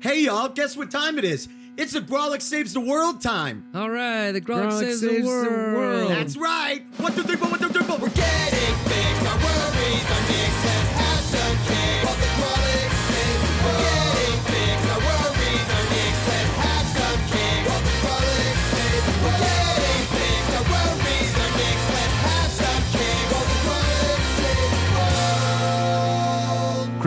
[0.00, 1.48] Hey y'all, guess what time it is?
[1.76, 3.64] It's the Grawlix Saves the World time.
[3.74, 5.74] All right, the Grawlix, Grawlix saves, saves the the world.
[5.76, 6.10] world.
[6.10, 6.84] That's right.
[6.98, 7.98] One, two, three, four, one, two, three, four.
[7.98, 10.67] We're getting fixed, our worries are nixed,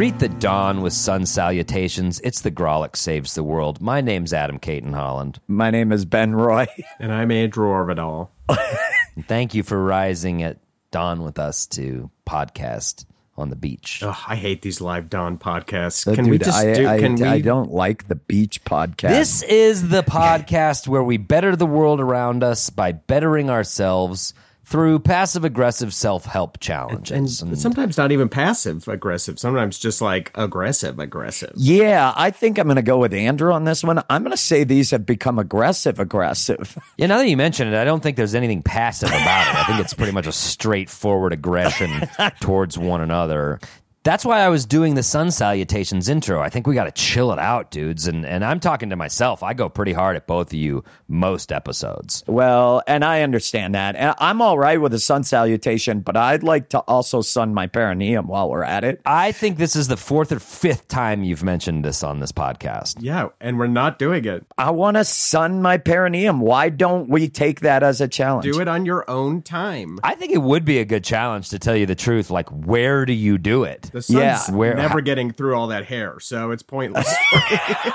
[0.02, 2.19] Greet the dawn with sun salutations.
[2.21, 3.80] It's the Grawlix Saves the World.
[3.80, 5.39] My name's Adam Cayton-Holland.
[5.47, 6.66] My name is Ben Roy.
[6.99, 8.29] And I'm Andrew Orvedahl.
[8.49, 10.57] And thank you for rising at
[10.89, 13.05] dawn with us to podcast
[13.38, 14.02] on the beach.
[14.02, 16.07] Ugh, I hate these live dawn podcasts.
[16.07, 16.88] Uh, Can dude, we just I, do?
[16.88, 17.23] I, can we?
[17.23, 19.09] I don't like the beach podcast.
[19.09, 24.33] This is the podcast where we better the world around us by bettering ourselves
[24.72, 27.41] through passive aggressive self help and challenges.
[27.41, 29.38] And sometimes not even passive aggressive.
[29.38, 31.52] Sometimes just like aggressive aggressive.
[31.58, 34.02] yeah, I think I'm going to go with Andrew on this one.
[34.09, 36.78] I'm going to say these have become aggressive, aggressive.
[36.97, 39.55] yeah, now that you mention it, I don't think there's anything passive about it.
[39.55, 41.89] I think it's pretty much a straightforward aggression
[42.39, 43.59] towards one another.
[44.03, 46.41] That's why I was doing the sun salutations intro.
[46.41, 48.07] I think we got to chill it out, dudes.
[48.07, 49.44] And and I'm talking to myself.
[49.44, 52.23] I go pretty hard at both of you most episodes.
[52.25, 53.95] Well, and I understand that.
[53.95, 57.67] And I'm all right with a sun salutation, but I'd like to also sun my
[57.67, 59.01] perineum while we're at it.
[59.06, 62.97] I think this is the fourth or fifth time you've mentioned this on this podcast.
[63.01, 64.45] Yeah, and we're not doing it.
[64.57, 66.39] I want to sun my perineum.
[66.39, 68.45] Why don't we take that as a challenge?
[68.45, 70.00] Do it on your own time.
[70.03, 72.31] I think it would be a good challenge to tell you the truth.
[72.31, 73.91] Like, where do you do it?
[73.91, 74.19] The sun's
[74.50, 74.52] Yeah.
[74.52, 77.13] Where- never getting through all that hair, so it's pointless.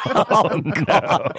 [0.09, 1.37] Oh, God.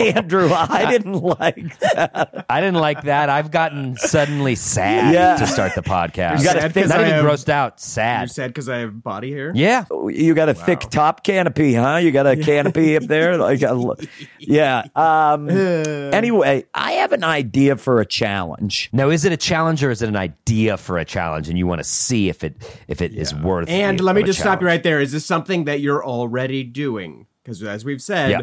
[0.00, 2.46] Andrew, I didn't like that.
[2.48, 3.28] I didn't like that.
[3.28, 5.36] I've gotten suddenly sad Yeah.
[5.36, 6.38] to start the podcast.
[6.38, 7.80] You gotta Sad think- Not I even have- grossed out.
[7.80, 8.20] Sad.
[8.22, 8.48] You're Sad.
[8.50, 9.52] because I have body hair.
[9.54, 9.84] Yeah.
[9.90, 11.96] You got a thick top canopy, huh?
[11.96, 13.94] You got a canopy up there, like a,
[14.38, 14.84] yeah.
[14.94, 18.88] Um, anyway, I have an idea for a challenge.
[18.92, 21.66] Now, is it a challenge or is it an idea for a challenge, and you
[21.66, 22.56] want to see if it
[22.88, 23.68] if it is worth?
[23.68, 25.00] And it let me just stop you right there.
[25.00, 27.26] Is this something that you're already doing?
[27.42, 28.40] Because as we've said, Yeah.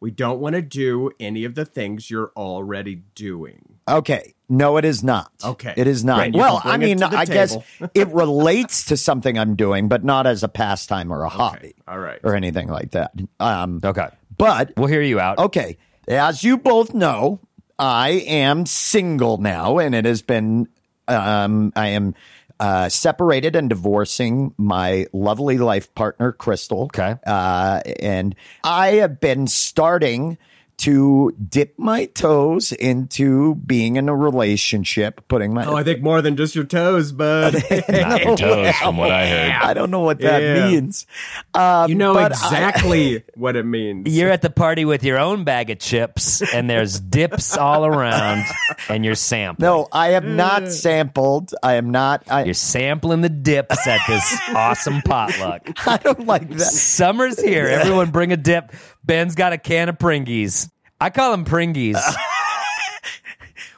[0.00, 3.74] we don't want to do any of the things you're already doing.
[3.88, 4.34] Okay.
[4.48, 5.30] No, it is not.
[5.44, 5.74] Okay.
[5.76, 6.32] It is not.
[6.32, 7.56] Well, I mean, I guess
[7.94, 11.98] it relates to something I'm doing, but not as a pastime or a hobby All
[11.98, 12.20] right.
[12.22, 13.12] or anything like that.
[13.40, 15.38] Um, Okay, but we'll hear you out.
[15.38, 15.76] Okay.
[16.08, 17.40] As you both know,
[17.78, 20.68] I am single now, and it has been,
[21.08, 22.14] um, I am
[22.60, 26.84] uh, separated and divorcing my lovely life partner, Crystal.
[26.84, 27.14] Okay.
[27.26, 28.34] Uh, and
[28.64, 30.38] I have been starting
[30.78, 35.64] to dip my toes into being in a relationship, putting my.
[35.64, 37.54] Oh, I think more than just your toes, bud.
[37.88, 39.52] Not your toes, from what I heard.
[39.62, 40.68] I don't know what that Yeah.
[40.68, 41.06] means.
[41.54, 44.14] Um, you know but I- exactly what it means.
[44.14, 48.44] You're at the party with your own bag of chips, and there's dips all around,
[48.88, 49.66] and you're sampling.
[49.66, 51.54] no, I have not sampled.
[51.62, 52.24] I am not.
[52.30, 55.68] I, You're sampling the dips at this awesome potluck.
[55.86, 56.60] I don't like that.
[56.60, 57.66] Summer's here.
[57.66, 58.72] Everyone bring a dip.
[59.06, 60.68] Ben's got a can of Pringies.
[61.00, 61.96] I call them Pringies.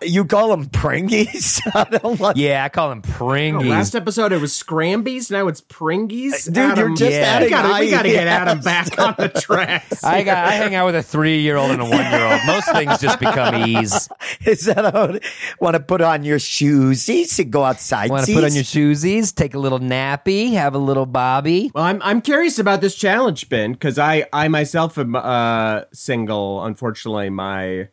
[0.02, 1.60] You call them pringies?
[1.74, 2.36] I don't like.
[2.36, 3.68] Yeah, I call them Pringies.
[3.68, 6.52] Last episode it was Scrambies, now it's Pringies.
[6.52, 7.18] Dude, you're just Yeah.
[7.18, 8.26] we adding gotta, we gotta get.
[8.28, 10.04] Adam back on the tracks.
[10.04, 10.46] I got.
[10.46, 12.40] I hang out with a three-year-old and a one-year-old.
[12.46, 14.08] Most things just become ease.
[14.46, 15.18] Is that how,
[15.60, 18.10] want to put on your shoesies and go outside?
[18.10, 21.70] Want to put on your shoesies, take a little nappy, have a little bobby.
[21.74, 26.64] Well, I'm I'm curious about this challenge, Ben, because I I myself am uh, single.
[26.64, 27.88] Unfortunately, my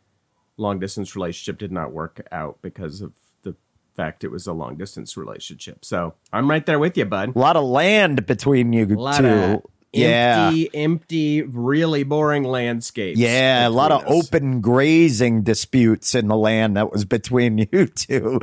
[0.56, 3.12] long distance relationship did not work out because of
[3.42, 3.54] the
[3.96, 5.84] fact it was a long distance relationship.
[5.84, 7.34] So I'm right there with you, bud.
[7.34, 9.26] A lot of land between you A lot two.
[9.26, 9.62] of
[9.96, 10.46] Yeah.
[10.48, 13.18] empty, empty, really boring landscapes.
[13.18, 18.40] Yeah, a lot of open grazing disputes in the land that was between you two.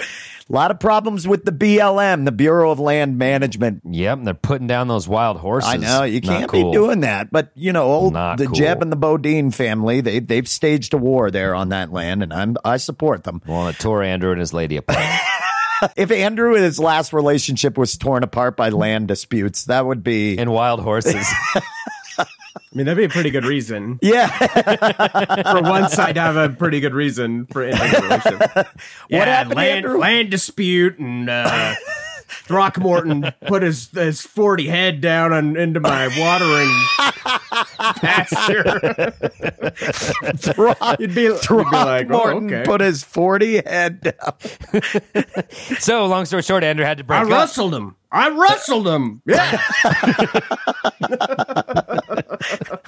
[0.50, 3.81] A lot of problems with the BLM, the Bureau of Land Management.
[3.89, 5.69] Yep, and they're putting down those wild horses.
[5.69, 6.71] I know you can't cool.
[6.71, 8.55] be doing that, but you know, old Not the cool.
[8.55, 12.33] Jeb and the Bodine family, they they've staged a war there on that land, and
[12.33, 13.41] I'm I support them.
[13.47, 15.00] Well, it tore Andrew and his lady apart.
[15.95, 20.38] If Andrew and his last relationship was torn apart by land disputes, that would be
[20.38, 21.27] and wild horses.
[22.74, 24.27] I mean, that'd be a pretty good reason yeah.
[25.51, 28.68] for one side to have a pretty good reason for ending the relationship.
[29.09, 30.00] Yeah, happened, land, Andrew?
[30.00, 31.75] land dispute and uh,
[32.45, 36.69] Throckmorton put his his forty head down on into my watering
[38.01, 39.13] pasture.
[41.00, 42.63] you'd be, you'd be like, oh, Throckmorton okay.
[42.66, 44.34] put his forty head down.
[45.80, 47.30] so, long story short, Andrew had to break I up.
[47.30, 47.95] rustled him.
[48.12, 49.22] I rustled him.
[49.25, 49.62] Yeah.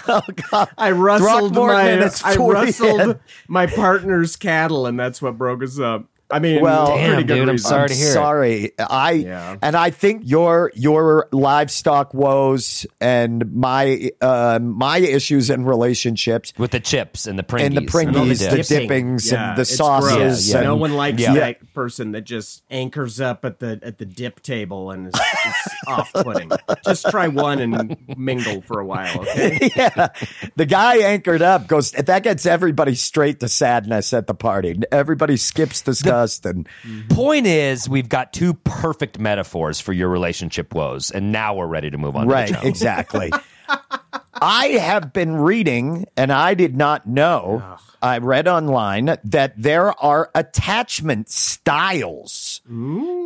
[0.08, 0.70] Oh God!
[0.78, 3.20] I rustled my I rustled head.
[3.48, 6.06] my partner's cattle, and that's what broke us up.
[6.32, 7.70] I mean, Well- pretty Damn, good dude, I'm reason.
[7.70, 8.14] sorry to hear it.
[8.14, 9.56] Sorry, I Yeah.
[9.62, 16.72] and I think your your livestock woes and my uh, my issues and relationships with
[16.72, 17.66] the chips and the Pringies.
[17.66, 18.70] and the all Pringies, the the dips.
[18.70, 20.50] dippings Yeah, and the it's sauces.
[20.50, 20.58] Yeah, yeah.
[20.62, 21.34] and- No one likes Yeah.
[21.36, 25.72] that person that just anchors up at the at the dip table and is, is
[25.88, 26.50] off-putting.
[26.86, 29.70] Just try one and mingle for a while, okay?
[29.76, 30.08] yeah,
[30.56, 31.92] the guy anchored up goes.
[31.92, 34.80] That gets everybody straight to sadness at the party.
[34.92, 35.82] Everybody skips
[36.16, 36.68] disgust and
[37.10, 41.90] Point is, we've got two perfect metaphors for your relationship woes, and now we're ready
[41.90, 42.28] to move on.
[42.28, 43.32] right, to the exactly.
[44.34, 47.78] I have been reading, and I did not know.
[48.02, 52.62] I read online that there are attachment styles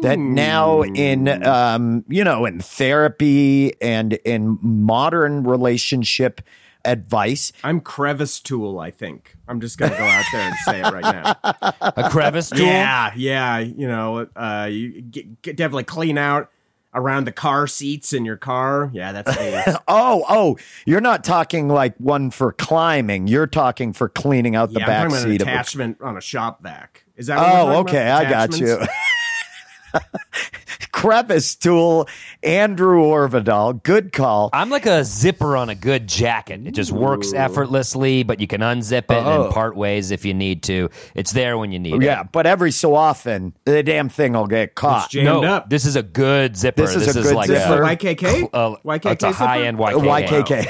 [0.01, 6.41] that now in um, you know in therapy and in modern relationship
[6.89, 7.51] advice.
[7.63, 9.35] I'm crevice tool, I think.
[9.47, 11.35] I'm just gonna go out there and say it right now.
[11.81, 12.59] A crevice tool.
[12.59, 13.59] Yeah, yeah.
[13.59, 16.49] You know, uh, you get, get definitely clean out
[16.93, 18.89] around the car seats in your car.
[18.93, 19.37] Yeah, that's.
[19.87, 23.27] Oh, oh, you're not talking like one for climbing.
[23.27, 25.51] You're talking for cleaning out the yeah, back I'm talking about an seat of a
[25.51, 27.05] attachment on a shop vac.
[27.15, 27.37] Is that?
[27.39, 28.09] Oh, okay?
[28.09, 28.77] I got you.
[29.93, 30.25] Attachments?
[30.91, 32.09] crevice tool,
[32.43, 33.81] Andrew Orvedahl.
[33.83, 34.49] Good call.
[34.51, 36.67] I'm like a zipper on a good jacket.
[36.67, 39.45] It just works effortlessly, but you can unzip it Oh.
[39.45, 40.89] and part ways if you need to.
[41.15, 42.01] It's there when you need it.
[42.01, 42.31] Yeah, it.
[42.33, 45.05] but every so often, the damn thing will get caught.
[45.05, 45.69] It's jammed No, up.
[45.69, 46.81] this is a good zipper.
[46.81, 47.81] This is a good like zipper.
[47.81, 48.49] a a, YKK.
[48.53, 49.11] uh, YKK.
[49.13, 50.27] it's a high end YKK.
[50.43, 50.67] YKK.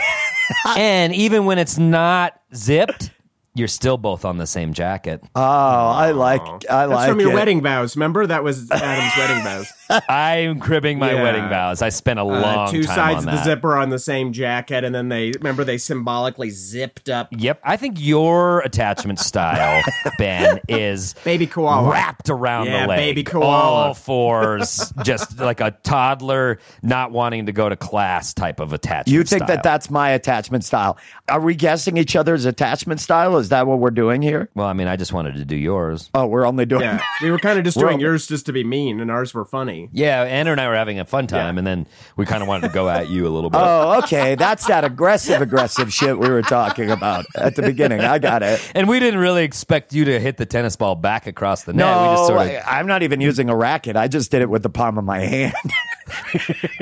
[0.78, 3.12] and even when it's not zipped,
[3.56, 5.22] you're still both on the same jacket.
[5.36, 6.42] Oh, I like.
[6.70, 7.36] I That's like from your it.
[7.36, 7.96] wedding vows.
[7.96, 9.72] Remember that was Adam's wedding vows.
[10.08, 11.24] I'm cribbing my Yeah.
[11.24, 11.82] wedding vows.
[11.82, 13.44] I spent a Uh, long two time sides on of the that.
[13.46, 17.76] zipper on the same jacket, and then they remember they symbolically zipped up Yep, I
[17.78, 19.82] think your attachment style,
[20.20, 21.92] Ben, is baby koala.
[21.92, 23.46] wrapped around Yeah, the leg, baby koala.
[23.46, 29.08] all fours, just like a toddler not wanting to go to class type of attachment.
[29.08, 29.56] You think style.
[29.56, 30.98] that that's my attachment style?
[31.28, 33.38] Are we guessing each other's attachment style?
[33.38, 34.50] Is that what we're doing here?
[34.56, 36.10] Well, I mean, I just wanted to do yours.
[36.14, 36.82] Oh, we're only doing.
[36.82, 39.34] Yeah, we were kind of just doing all- yours just to be mean, and ours
[39.34, 39.79] were funny.
[39.92, 41.88] Yeah, Andrew and I were having a fun time, and then
[42.18, 43.62] we kind of wanted to go at you a little bit.
[43.62, 44.36] Oh, okay.
[44.36, 48.02] That's that aggressive, aggressive shit we were talking about at the beginning.
[48.02, 48.60] I got it.
[48.76, 51.86] and we didn't really expect you to hit the tennis ball back across the net.
[51.86, 53.96] No, we just sort of I, am not even using a racket.
[53.96, 55.54] I just did it with the palm of my hand.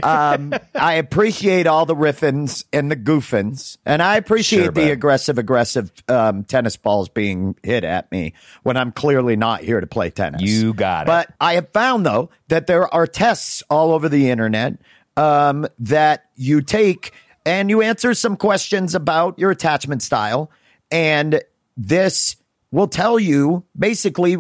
[0.04, 5.38] um, I appreciate all the riffins and the goofins, and I appreciate Sure, the aggressive,
[5.38, 10.10] aggressive um, tennis balls being hit at me when I'm clearly not here to play
[10.10, 10.42] tennis.
[10.42, 11.08] You got it.
[11.08, 14.78] But I have found though that there are tests all over the internet
[15.16, 17.12] um, that you take
[17.46, 20.52] and you answer some questions about your attachment style,
[20.92, 21.42] and
[21.78, 22.36] this
[22.72, 24.36] will tell you basically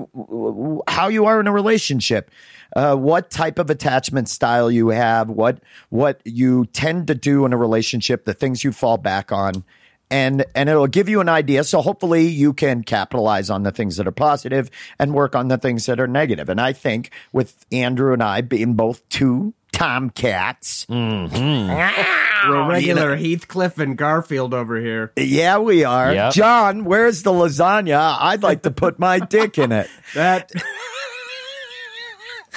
[0.87, 2.29] how you are in a relationship.
[2.77, 7.51] Uh, what type of attachment style you have, what what you tend to do in
[7.51, 9.63] a relationship, the things you fall back on,
[10.11, 11.63] and and it'll give you an idea.
[11.63, 14.69] So hopefully you can capitalize on the things that are positive
[14.99, 16.49] and work on the things that are negative.
[16.49, 23.97] And I think with Andrew and I being both two tomcats, We're regular Heathcliff and
[23.97, 25.11] Garfield over here.
[25.17, 26.13] yeah, we are.
[26.13, 26.33] Yep.
[26.33, 28.17] John, where's the lasagna?
[28.19, 29.89] I'd like to put my dick in it.
[30.13, 30.51] That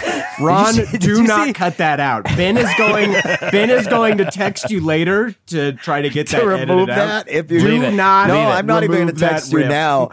[0.40, 2.24] Ron, see- do not see- cut that out.
[2.24, 3.12] Ben is going.
[3.52, 6.88] Ben is going to text you later to try to get to that remove edited
[6.88, 7.28] that out.
[7.28, 7.92] if you do it.
[7.92, 8.28] not.
[8.28, 10.10] no, I'm not even going to text you now.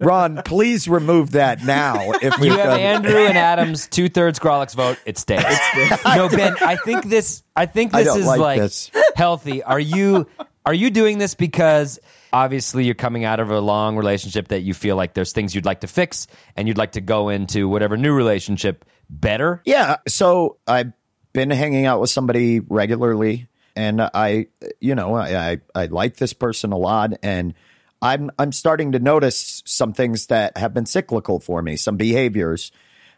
[0.00, 2.12] Ron, please remove that now.
[2.22, 2.80] If we You have could.
[2.80, 4.98] Andrew and Adam's two thirds Grawlix vote.
[5.06, 5.44] It stays.
[6.04, 6.56] no, Ben.
[6.60, 7.42] I think this.
[7.54, 8.90] I think this don't is like like, this.
[9.16, 9.62] healthy.
[9.62, 10.26] Are you?
[10.66, 11.98] Are you doing this because
[12.32, 15.64] obviously you're coming out of a long relationship that you feel like there's things you'd
[15.64, 16.26] like to fix
[16.56, 19.62] and you'd like to go into whatever new relationship better?
[19.64, 19.96] Yeah.
[20.06, 20.92] So I've
[21.32, 24.46] been hanging out with somebody regularly, and I,
[24.80, 27.54] you know, I, I, I like this person a lot, and
[28.00, 32.72] I'm I'm starting to notice some things that have been cyclical for me, some behaviors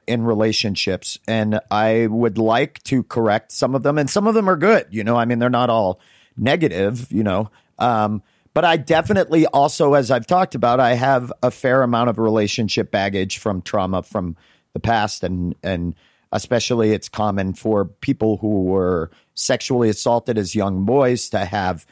[0.06, 4.48] in relationships, and I would like to correct some of them, and some of them
[4.48, 4.86] are good.
[4.90, 6.00] You know, I mean, they're not all
[6.36, 7.10] negative.
[7.10, 7.50] You know.
[7.78, 12.18] Um, but I definitely also, as I've talked about, I have a fair amount of
[12.18, 14.36] relationship baggage from trauma from
[14.72, 15.94] the past, and and
[16.32, 21.86] especially it's common for people who were sexually assaulted as young boys to have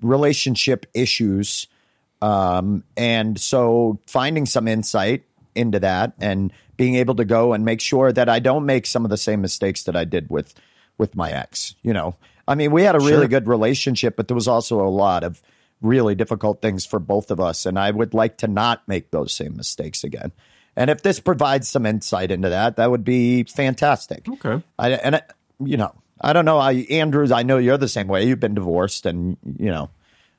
[0.00, 1.66] relationship issues,
[2.22, 7.80] um, and so finding some insight into that and being able to go and make
[7.80, 10.54] sure that I don't make some of the same mistakes that I did with
[10.98, 11.74] with my ex.
[11.82, 12.16] You know,
[12.46, 15.42] I mean, we had a really good relationship, but there was also a lot of
[15.80, 19.32] really difficult things for both of us, and I would like to not make those
[19.32, 20.32] same mistakes again.
[20.76, 24.28] And if this provides some insight into that, that would be fantastic.
[24.28, 24.62] Okay.
[24.78, 25.22] I, and I,
[25.60, 26.58] you know, I don't know.
[26.58, 28.26] I, Andrews, I know you're the same way.
[28.26, 29.90] You've been divorced, and you know,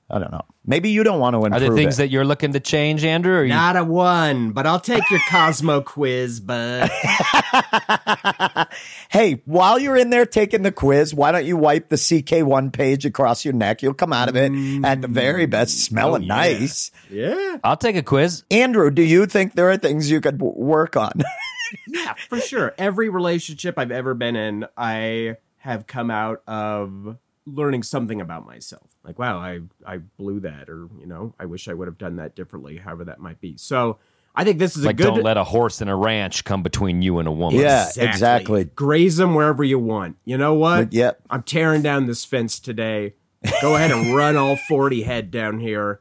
[0.08, 0.46] I don't know.
[0.64, 1.54] Maybe you don't want to improve.
[1.54, 2.04] Are improve there things it.
[2.04, 3.38] that you're looking to change, Andrew?
[3.38, 6.92] Or you, Not a one, but I'll take your Cosmo quiz, bud.
[9.10, 13.04] hey, while you're in there taking the quiz, why don't you wipe the CK1 page
[13.06, 13.82] across your neck?
[13.82, 14.52] You'll come out of it
[14.84, 15.52] at the very mm.
[15.52, 16.36] best smelling oh, yeah.
[16.36, 16.92] nice.
[17.10, 18.44] yeah, I'll take a quiz.
[18.52, 21.14] Andrew, do you think there are things you could w- work on?
[21.88, 22.76] yeah, for sure.
[22.78, 28.95] Every relationship I've ever been in, I have come out of learning something about myself.
[29.06, 32.16] Like, wow, I I blew that, or you know, I wish I would have done
[32.18, 32.78] that differently.
[32.78, 33.56] However, that might be.
[33.58, 34.00] So,
[34.36, 35.04] I think this is Like, a good.
[35.16, 37.60] don't let a horse and a ranch come between you and a woman.
[37.60, 37.88] Yeah.
[37.96, 38.66] exactly.
[38.66, 40.18] Graze them wherever you want.
[40.26, 40.92] You know what?
[40.92, 41.22] Yep.
[41.30, 43.14] I'm tearing down this fence today.
[43.62, 46.00] Go ahead and run all 40 head down here.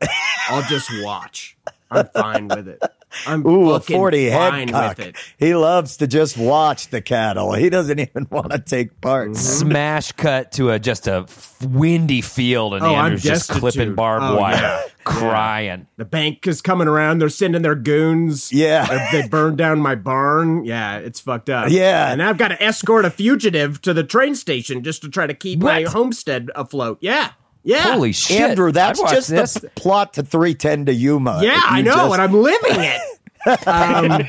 [0.49, 1.57] I'll just watch.
[1.91, 2.83] I'm fine with it.
[3.27, 4.99] I'm Ooh, a 40 fine head cock.
[4.99, 5.17] with it.
[5.39, 7.53] He loves to just watch the cattle.
[7.55, 9.29] He doesn't even want to take part.
[9.31, 9.39] Mm-hmm.
[9.39, 11.27] Smash cut to a just a
[11.63, 14.83] windy field, and Oh, I'm Andrew's just clipping barbed Oh, wire, yeah.
[15.05, 15.87] crying.
[15.97, 17.19] The bank is coming around.
[17.21, 18.53] They're sending their goons.
[18.53, 18.85] Yeah.
[19.13, 20.65] They- they burned down my barn.
[20.65, 21.71] Yeah, it's fucked up.
[21.71, 22.11] Yeah.
[22.13, 25.35] And I've got to escort a fugitive to the train station just to try to
[25.35, 26.99] keep my homestead afloat.
[27.01, 27.31] Yeah.
[27.65, 27.95] Yeah.
[27.95, 29.55] Holy shit, Andrew, that's just this.
[29.55, 31.41] the plot to 310 to Yuma.
[31.43, 33.01] Yeah, I know, just- and I'm living it.
[33.67, 34.11] um,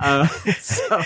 [0.00, 0.26] uh,
[0.58, 1.02] so,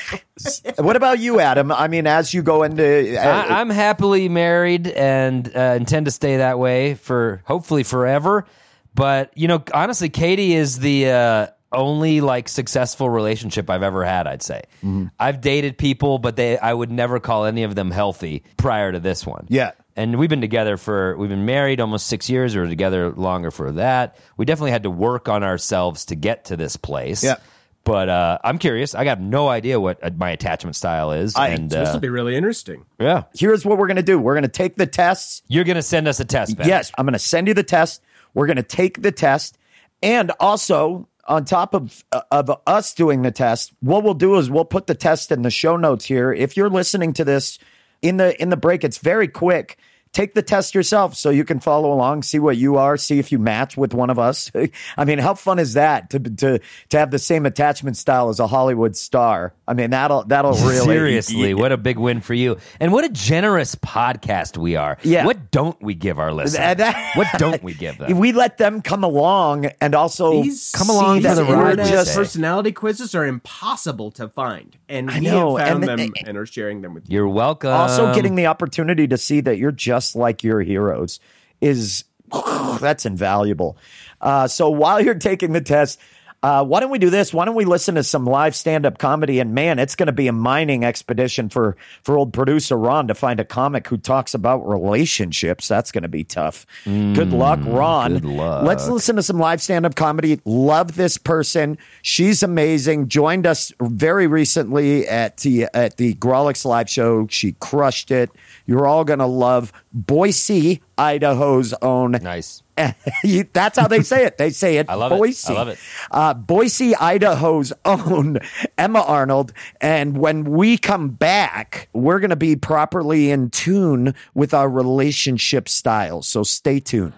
[0.79, 1.73] What about you, Adam?
[1.73, 3.17] I mean, as you go into.
[3.19, 8.47] uh, I, I'm happily married and uh, intend to stay that way for hopefully forever.
[8.95, 14.27] But you know, honestly, Katie is the uh, only like successful relationship I've ever had.
[14.27, 15.07] I'd say Mm-hmm.
[15.19, 19.01] I've dated people, but they I would never call any of them healthy prior to
[19.01, 19.47] this one.
[19.49, 19.73] Yeah.
[19.97, 22.55] And we've been together for we've been married almost six years.
[22.55, 24.17] We were together longer for that.
[24.37, 27.23] We definitely had to work on ourselves to get to this place.
[27.23, 27.37] Yeah.
[27.85, 28.95] But uh, I'm curious.
[28.95, 31.37] I got no idea what uh, my attachment style is.
[31.37, 32.87] I- and this uh, will be really interesting.
[32.99, 35.43] yeah, here's what we're going to do we're going to take the tests.
[35.49, 36.57] you're gonna send us a test.
[36.57, 36.67] Ben.
[36.67, 38.01] Yes, I'm going to send you the test.
[38.33, 39.59] We're going to take the test,
[40.03, 44.51] and also on top of uh, of us doing the test, what we'll do is
[44.51, 46.33] we'll put the test in the show notes here.
[46.33, 47.59] If you're listening to this
[48.03, 49.79] in the in the break, it's very quick.
[50.15, 53.31] Take the test yourself so you can follow along, see what you are, see if
[53.33, 54.51] you match with one of us.
[54.97, 58.39] I mean, how fun is that to to to have the same attachment style as
[58.41, 59.53] a Hollywood star?
[59.67, 62.59] I mean, that'll that'll really Seriously, what a big win for you.
[62.79, 64.99] And what a generous podcast we are.
[65.03, 65.27] Yeah.
[65.27, 66.59] What don't we give our listeners?
[66.59, 68.17] That- that- what don't we give them?
[68.17, 72.15] We let them come along and also These come along see for the ride, just
[72.15, 76.39] personality quizzes are impossible to find, and I we know, have found and- them and
[76.39, 77.15] are sharing them with you.
[77.17, 77.71] You're welcome.
[77.73, 81.21] also getting the opportunity to see that you're just like your heroes
[81.61, 82.05] is
[82.81, 83.77] that's invaluable.
[84.21, 86.01] Uh, so while you're taking the test,
[86.45, 87.33] uh, why don't we do this?
[87.33, 89.41] Why don't we listen to some live stand up comedy?
[89.41, 93.15] And man, it's going to be a mining expedition for for old producer Ron to
[93.15, 95.69] find a comic who talks about relationships.
[95.69, 96.67] That's going to be tough.
[96.85, 98.13] good luck, Ron.
[98.13, 98.63] good luck.
[98.67, 100.39] Let's listen to some live stand up comedy.
[100.45, 101.79] Love this person.
[102.03, 103.09] She's amazing.
[103.09, 107.27] Joined us very recently at the at the Grawlix live show.
[107.29, 108.29] She crushed it.
[108.67, 112.63] You're all going to love Boise, Idaho's own nice.
[113.25, 114.39] You- That's how they say it.
[114.39, 115.17] They say it I love it.
[115.49, 115.79] I love it.
[116.11, 118.39] Uh, Boise, Idaho's own
[118.79, 119.53] Emma Arnold.
[119.81, 125.69] And when we come back, we're going to be properly in tune with our relationship
[125.69, 126.27] styles.
[126.27, 127.13] So stay tuned.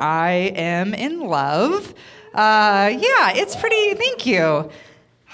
[0.00, 1.92] I am in love.
[2.34, 3.94] Uh, yeah, it's pretty.
[3.94, 4.70] Thank you.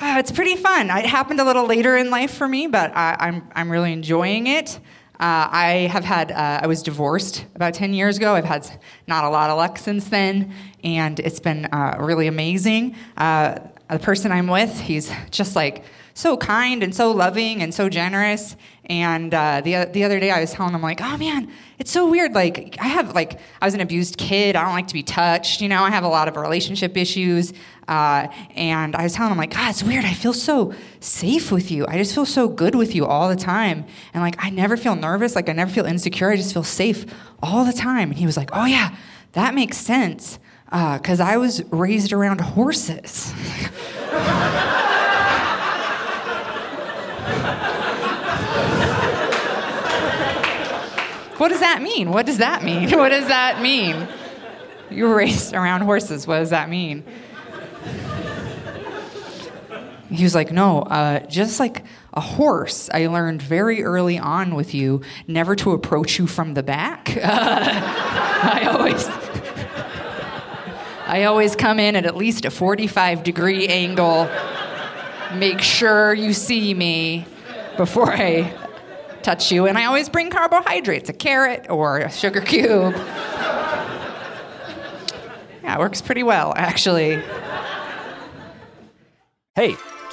[0.00, 0.90] Uh, it's pretty fun.
[0.90, 4.46] It happened a little later in life for me, but I, I'm I'm really enjoying
[4.46, 4.78] it.
[5.14, 6.32] Uh, I have had.
[6.32, 8.34] Uh, I was divorced about ten years ago.
[8.34, 8.68] I've had
[9.06, 12.96] not a lot of luck since then, and it's been uh, really amazing.
[13.16, 13.58] Uh,
[13.88, 15.84] the person I'm with, he's just like
[16.14, 18.56] so kind and so loving and so generous.
[18.86, 22.08] And uh, the the other day, I was telling him like, "Oh man, it's so
[22.08, 22.34] weird.
[22.34, 24.56] Like I have like I was an abused kid.
[24.56, 25.60] I don't like to be touched.
[25.60, 27.52] You know, I have a lot of relationship issues.
[27.88, 30.04] Uh, and I was telling him like, God, it's weird.
[30.04, 31.86] I feel so safe with you.
[31.86, 33.84] I just feel so good with you all the time.
[34.12, 35.34] And like I never feel nervous.
[35.34, 36.30] Like I never feel insecure.
[36.30, 37.06] I just feel safe
[37.42, 38.10] all the time.
[38.10, 38.94] And he was like, Oh yeah,
[39.32, 40.38] that makes sense.
[40.70, 43.32] Because I was raised around horses.
[51.38, 52.10] What does that mean?
[52.10, 52.90] What does that mean?
[52.98, 54.08] What does that mean?
[54.90, 56.26] You race around horses.
[56.26, 57.04] What does that mean?
[60.10, 64.74] He was like, No, uh, just like a horse, I learned very early on with
[64.74, 67.16] you never to approach you from the back.
[67.22, 69.08] I always.
[71.06, 74.28] I always come in at at least a 45 degree angle,
[75.34, 77.26] make sure you see me
[77.76, 78.52] before I
[79.24, 79.66] touch you.
[79.66, 82.94] And I always bring carbohydrates, a carrot or a sugar cube.
[85.62, 87.22] Yeah, it works pretty well, actually.
[89.56, 89.76] Hey,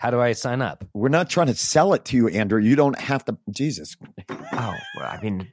[0.00, 0.82] How do I sign up?
[0.94, 2.58] We're not trying to sell it to you, Andrew.
[2.58, 3.36] You don't have to.
[3.50, 3.98] Jesus.
[4.30, 5.52] Oh, well, I mean,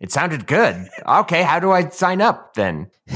[0.00, 0.88] it sounded good.
[1.06, 2.90] Okay, how do I sign up then?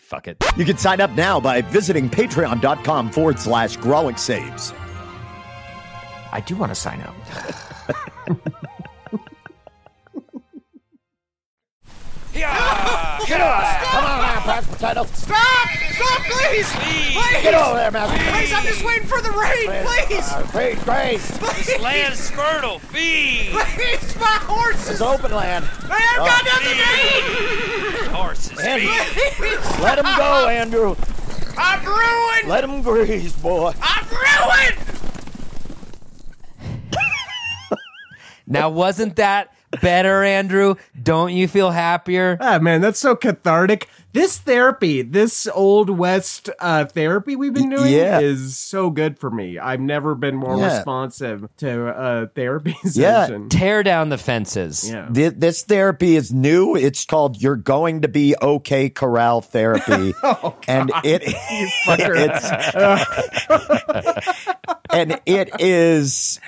[0.00, 0.42] Fuck it.
[0.56, 4.72] You can sign up now by visiting patreon.com forward slash Grawlix Saves.
[6.32, 7.14] I do want to sign up.
[14.76, 15.06] Stop!
[15.06, 16.70] Stop, please!
[16.72, 17.42] Please!
[17.42, 18.08] Get over there, man.
[18.08, 20.30] Please, I'm just waiting for the rain, please!
[20.52, 21.38] Grace, Grace.
[21.38, 21.80] Please!
[21.80, 22.78] Land's fertile.
[22.78, 23.52] Feed.
[23.52, 24.90] Please, my horses!
[24.90, 25.64] It's open land.
[25.90, 28.08] I have got nothing to eat!
[28.08, 28.58] Horses.
[28.60, 28.90] Andrew,
[29.36, 29.80] Please!
[29.80, 30.94] let him go, Andrew.
[31.56, 32.48] I'm ruined!
[32.48, 33.72] Let him graze, boy.
[33.80, 34.76] I'm ruined!
[38.46, 40.76] Now, wasn't that better, Andrew?
[41.02, 42.36] Don't you feel happier?
[42.40, 43.88] Ah, man, that's so cathartic.
[44.16, 48.18] This therapy, this old west uh, therapy we've been doing, Yeah.
[48.20, 49.58] is so good for me.
[49.58, 50.74] I've never been more Yeah.
[50.78, 53.26] responsive to a therapy Yeah.
[53.26, 53.50] session.
[53.50, 54.88] Tear down the fences.
[54.90, 55.08] Yeah.
[55.12, 56.76] Th- This therapy is new.
[56.76, 60.14] It's called "You're Going to Be Okay" Corral Therapy,
[60.66, 62.50] and it it's
[64.90, 66.40] and it is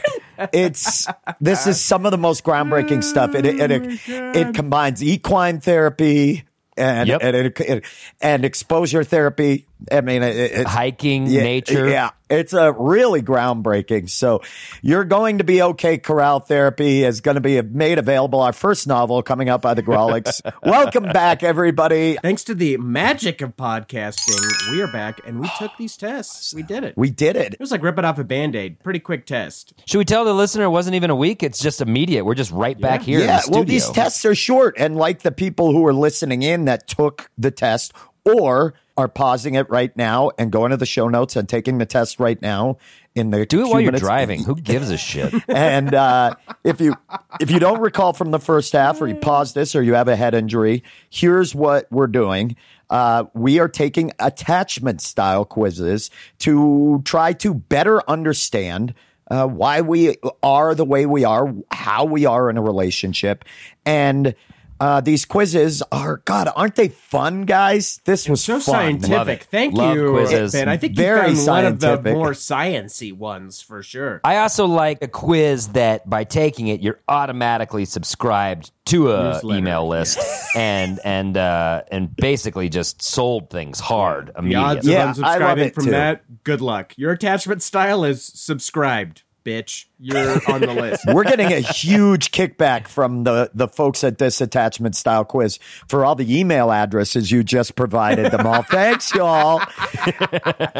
[0.53, 1.07] it's
[1.41, 3.35] this is some of the most groundbreaking stuff.
[3.35, 6.45] It it, it, it combines equine therapy
[6.79, 7.21] and Yep.
[7.23, 7.85] and, it-
[8.21, 9.67] and exposure therapy.
[9.91, 11.88] I mean, it, it's Hiking, yeah, nature.
[11.88, 14.11] Yeah, it's a really groundbreaking.
[14.11, 14.43] So
[14.83, 15.99] you're going to be okay.
[15.99, 18.41] Corral therapy is going to be made available.
[18.41, 20.41] Our first novel coming out by the Grawlix.
[20.62, 22.19] Welcome back, everybody.
[22.21, 26.53] Thanks to the magic of podcasting, we are back and we took these tests.
[26.53, 26.97] We did it.
[26.97, 27.55] We did it.
[27.55, 28.81] it was like ripping off a band aid.
[28.81, 29.75] Pretty quick test.
[29.87, 31.43] Should we tell the listener it wasn't even a week?
[31.43, 32.25] It's just immediate.
[32.25, 33.21] We're just right back here.
[33.21, 33.41] in yeah.
[33.41, 36.88] the Well, these tests are short, and like the people who are listening in that
[36.88, 37.93] took the test
[38.25, 41.87] or are pausing it right now and going to the show notes and taking the
[41.87, 42.77] test right now
[43.15, 44.43] in the Do it while you're minutes- driving.
[44.43, 45.33] Who gives a shit?
[45.49, 46.35] and uh,
[46.65, 46.95] if you
[47.41, 50.09] if you don't recall from the first half, or you pause this, or you have
[50.09, 52.57] a head injury, here's what we're doing.
[52.91, 58.95] Uh, we are taking attachment style quizzes to try to better understand
[59.31, 63.45] uh, why we are the way we are, how we are in a relationship,
[63.87, 64.35] and
[64.81, 68.01] Uh, these quizzes are God, aren't they fun, guys?
[68.05, 68.61] This was so fun.
[68.61, 69.11] scientific.
[69.11, 69.43] Love it.
[69.45, 70.53] Thank Love you, quizzes.
[70.53, 70.69] Ben.
[70.69, 72.14] I think Very you found one of the scientific.
[72.14, 74.21] more sciency ones for sure.
[74.25, 79.59] I also like a quiz that by taking it, you're automatically subscribed to a Newsletter,
[79.59, 80.19] email list
[80.57, 84.93] and and uh, and basically just sold things hard The odds immediately.
[84.93, 85.91] Yeah, of I love unsubscribing it from too.
[85.91, 86.95] that, good luck.
[86.97, 89.87] Your attachment style is subscribed, bitch.
[89.99, 91.05] You're on the list.
[91.13, 95.59] We're getting a huge kickback from the, the folks at this attachment style quiz
[95.89, 98.63] for all the email addresses you just provided them all.
[98.71, 99.61] Thanks, y'all.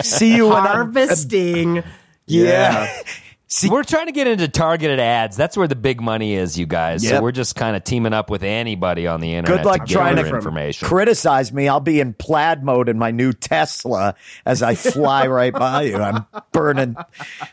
[0.03, 1.83] See you when I'm Harvesting.
[2.27, 3.03] Yeah.
[3.51, 5.35] See, We're trying to get into targeted ads.
[5.35, 7.03] That's where the big money is, you guys.
[7.03, 7.13] Yep.
[7.15, 9.87] So we're just kind of teaming up with anybody on the internet Good luck to
[9.87, 10.87] get trying our to information.
[10.87, 11.67] criticize me.
[11.67, 15.97] I'll be in plaid mode in my new Tesla as I fly right by you.
[15.97, 16.95] I'm burning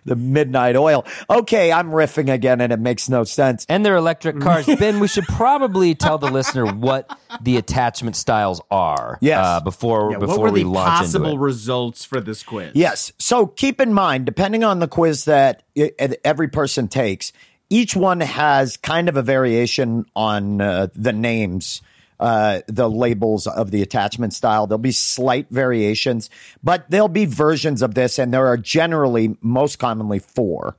[0.04, 1.06] the midnight oil.
[1.30, 3.66] Okay, I'm riffing again and it makes no sense.
[3.70, 4.66] and their electric cars.
[4.80, 7.10] ben, we should probably tell the listener what
[7.42, 9.18] the attachment styles are.
[9.22, 9.40] Yes.
[9.46, 11.46] uh, before Yeah, before what were we the launch possible into it.
[11.46, 12.72] results for this quiz?
[12.76, 13.14] Yes.
[13.18, 17.32] So keep in mind, depending on the quiz that i- every person takes,
[17.70, 21.82] each one has kind of a variation on uh, the names,
[22.20, 24.68] uh, the labels of the attachment style.
[24.68, 26.30] There'll be slight variations,
[26.64, 30.76] but there'll be versions of this, and there are generally, most commonly, four.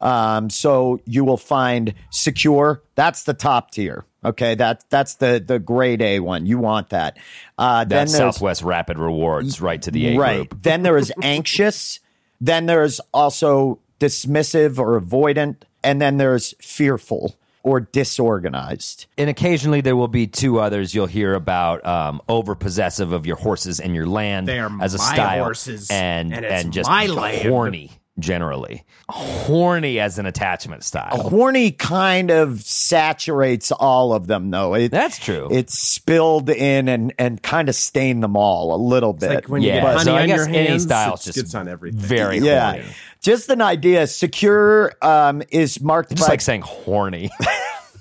[0.00, 2.82] Um, so you will find secure.
[2.94, 4.04] That's the top tier.
[4.24, 6.44] Okay, that that's the the grade A one.
[6.44, 7.18] You want that.
[7.56, 10.48] Uh, then That's Southwest Rapid Rewards, right to the A right.
[10.48, 10.62] group.
[10.62, 12.00] Then there is anxious.
[12.40, 19.06] then there's also dismissive or avoidant, and then there's fearful or disorganized.
[19.16, 23.36] And occasionally there will be two others you'll hear about um, over possessive of your
[23.36, 26.88] horses and your land They are as a my style, horses, and and it's just
[26.88, 27.48] my land.
[27.48, 31.22] horny generally, horny as an attachment style.
[31.28, 34.74] Horny kind of saturates all of them, though.
[34.74, 35.48] It, That's true.
[35.50, 39.30] It's spilled in and and kind of stained them all a little bit.
[39.30, 41.20] like when you yeah, get honey so I on guess your any hands, style it
[41.20, 42.00] is just gets on everything.
[42.00, 42.72] very yeah.
[42.72, 42.86] horny.
[43.20, 44.06] Just an idea.
[44.06, 47.30] Secure um, is marked Just by like saying horny.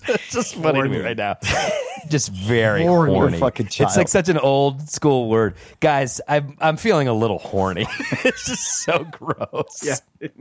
[0.07, 0.99] it's just funny to me Horny.
[1.05, 1.37] right now.
[2.09, 3.11] Just very Horny.
[3.13, 3.37] horny.
[3.37, 3.89] Fucking child.
[3.89, 6.21] It's like such an old school word, guys.
[6.25, 7.81] I'm I'm feeling a little horny.
[8.23, 9.81] it's just so gross.
[9.83, 10.33] Yeah, it,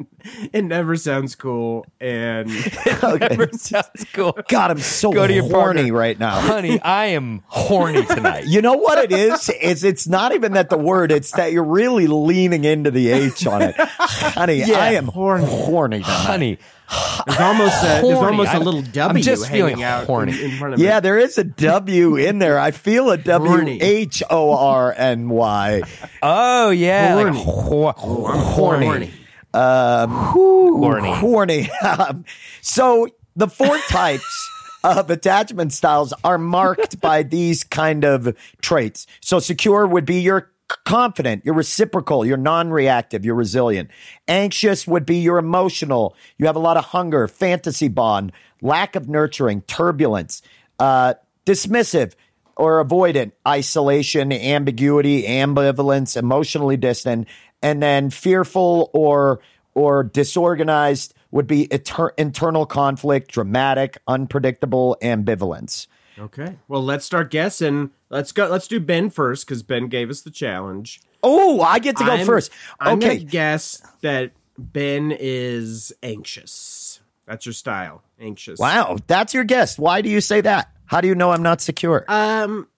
[0.53, 4.39] it never sounds cool, and it Never sounds cool.
[4.47, 5.93] God, I'm so Go to your horny partner.
[5.93, 6.39] right now.
[6.41, 6.81] honey.
[6.83, 8.45] I am horny tonight.
[8.47, 9.49] You know what it is?
[9.49, 13.45] Is it's not even that the word; it's that you're really leaning into the H
[13.45, 14.63] on it, honey.
[14.63, 14.79] Yeah.
[14.79, 15.45] I am horny.
[15.47, 16.13] horny tonight.
[16.13, 16.59] honey.
[17.27, 20.33] there's almost a, there's almost a I'm- little I'm W just hanging feeling out horny.
[20.41, 21.01] In, in front of Yeah, it.
[21.03, 22.59] there is a W in there.
[22.59, 23.81] I feel a W Horny.
[23.83, 25.83] H O R N Y.
[26.23, 27.31] Oh yeah, Horny.
[27.39, 28.85] like ho- horny.
[28.85, 29.13] horny.
[29.55, 31.13] Horny.
[31.13, 31.71] Horny.
[31.83, 32.25] Um,
[32.61, 34.51] so the four types
[34.85, 39.07] of attachment styles are marked by these kind of traits.
[39.21, 40.51] So secure would be your
[40.85, 43.91] confident, you're reciprocal, you're non-reactive, you're resilient.
[44.29, 46.17] Anxious would be your emotional.
[46.39, 50.43] You have a lot of hunger, fantasy bond, lack of nurturing, turbulence.
[50.79, 51.15] Uh,
[51.47, 52.15] dismissive
[52.57, 57.29] or avoidant, isolation, ambiguity, ambivalence, emotionally distant,
[57.63, 59.41] and then fearful or
[59.75, 65.87] or disorganized would be eter- internal conflict, dramatic, unpredictable, ambivalence.
[66.19, 67.91] Okay, well, let's start guessing.
[68.11, 68.47] Let's go.
[68.49, 71.01] Let's do Ben first because Ben gave us the challenge.
[71.23, 72.53] Oh, I get to go I'm- first.
[72.79, 73.17] I'm Okay.
[73.19, 77.01] gonna guess that Ben is anxious.
[77.27, 78.59] That's your style, anxious.
[78.61, 79.79] Wow, that's your guess.
[79.79, 80.71] Why do you say that?
[80.87, 82.05] How do you know I'm not secure?
[82.07, 82.69] Um,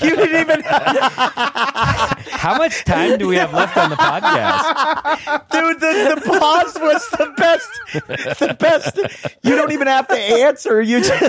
[0.00, 5.50] you didn't even, How much time do we have left on the podcast?
[5.50, 5.80] dude.
[5.80, 7.68] The, the pause was the best.
[8.38, 8.98] The best.
[9.42, 10.80] You don't even have to answer.
[10.82, 11.22] You just.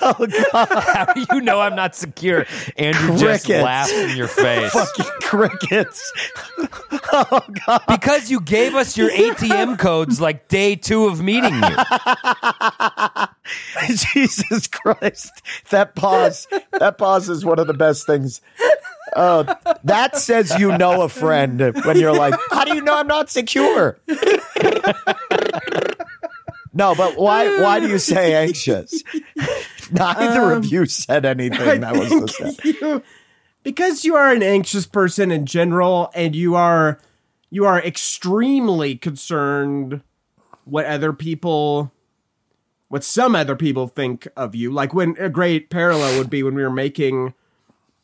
[0.00, 0.68] Oh God.
[0.94, 2.46] How do you know I'm not secure?
[2.76, 3.64] Andrew just Crickets.
[3.64, 4.72] laughed in your face.
[4.72, 6.12] fucking crickets.
[7.12, 7.82] Oh god.
[7.88, 11.76] Because you gave us your ATM codes like day two of meeting you.
[13.96, 15.30] Jesus Christ.
[15.70, 16.46] That pause.
[16.78, 18.40] That pause is one of the best things.
[19.16, 19.44] Oh,
[19.84, 23.30] that says you know a friend when you're like, how do you know I'm not
[23.30, 23.98] secure?
[26.74, 29.02] no, but why why do you say anxious?
[29.90, 31.80] Neither of you said anything.
[31.80, 33.02] That was you,
[33.62, 36.98] because you are an anxious person in general, and you are
[37.50, 40.02] you are extremely concerned
[40.64, 41.92] what other people,
[42.88, 44.70] what some other people think of you.
[44.70, 47.34] Like when a great parallel would be when we were making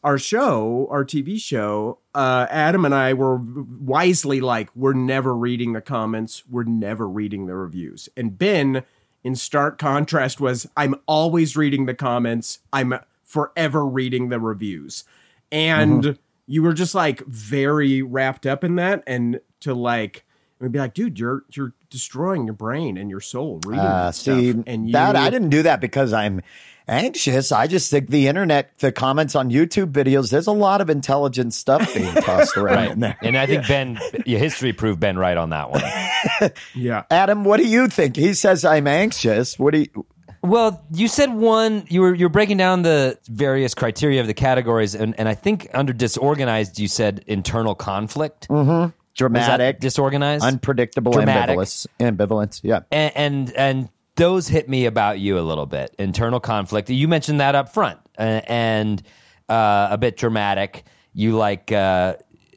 [0.03, 5.73] our show, our TV show, uh, Adam and I were wisely like, we're never reading
[5.73, 8.09] the comments, we're never reading the reviews.
[8.17, 8.85] And Ben,
[9.25, 15.05] in stark contrast, was I'm always reading the comments, I'm forever reading the reviews.
[15.51, 19.03] And you were just like very wrapped up in that.
[19.07, 20.25] And to like,
[20.61, 24.15] and be like, dude, you're you're destroying your brain and your soul reading Uh, that
[24.15, 24.39] stuff.
[24.67, 26.43] and you, that I didn't do that because I'm
[26.89, 27.53] anxious.
[27.53, 31.55] I just think the internet, the comments on YouTube videos, there's a lot of intelligent
[31.55, 33.17] stuff being tossed around in there.
[33.23, 36.53] And I think Ben, your history proved Ben right on that one.
[36.75, 37.05] yeah.
[37.11, 38.17] Adam, what do you think?
[38.17, 39.59] He says I'm anxious.
[39.59, 40.07] What do you?
[40.43, 41.87] Well, you said one.
[41.89, 45.35] You were you were breaking down the various criteria of the categories, and, and I
[45.35, 48.49] think under disorganized, you said internal conflict.
[48.49, 48.91] Mm-hmm.
[49.15, 51.57] Dramatic, disorganized, unpredictable Dramatic.
[51.57, 51.87] ambivalence.
[52.01, 52.61] Ambivalence.
[52.63, 52.81] Yeah.
[52.91, 55.95] and, and and those hit me about you a little bit.
[55.99, 56.91] Internal conflict.
[56.91, 59.03] You mentioned that up front, uh, and
[59.49, 60.85] uh, a bit dramatic.
[61.13, 61.73] You like.
[61.73, 62.17] Uh,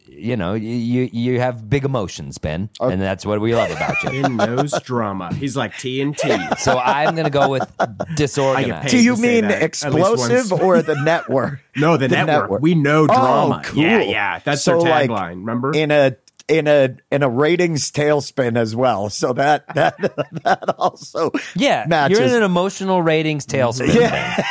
[0.09, 4.09] you know, you you have big emotions, Ben, and that's what we love about you.
[4.23, 5.31] Ben knows drama.
[5.35, 6.57] He's like TNT.
[6.59, 7.69] So I'm going to go with
[8.15, 8.89] disorganized.
[8.89, 11.59] Do you mean that explosive or the network?
[11.75, 12.41] No, the, network.
[12.43, 12.61] network.
[12.63, 13.61] We know drama.
[13.63, 13.83] Oh, cool.
[13.83, 14.39] Yeah, yeah.
[14.39, 15.29] That's So, their like, tagline.
[15.35, 15.71] remember?
[15.75, 16.15] in a
[16.47, 19.09] in a in a ratings tailspin as well.
[19.09, 19.97] So that that
[20.43, 22.17] that also Yeah, matches.
[22.19, 23.93] you're in an emotional ratings tailspin.
[23.93, 24.43] Yeah.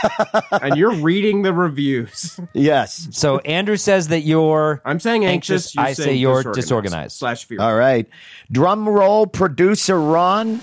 [0.67, 2.39] And you're reading the reviews.
[2.53, 3.09] yes.
[3.13, 5.67] So Andrew says that you're I'm saying anxious.
[5.67, 7.17] Anxious, you're I say saying you're disorganized.
[7.17, 7.61] Slash fear.
[7.61, 8.07] All right.
[8.51, 10.61] Drum roll, producer Ron.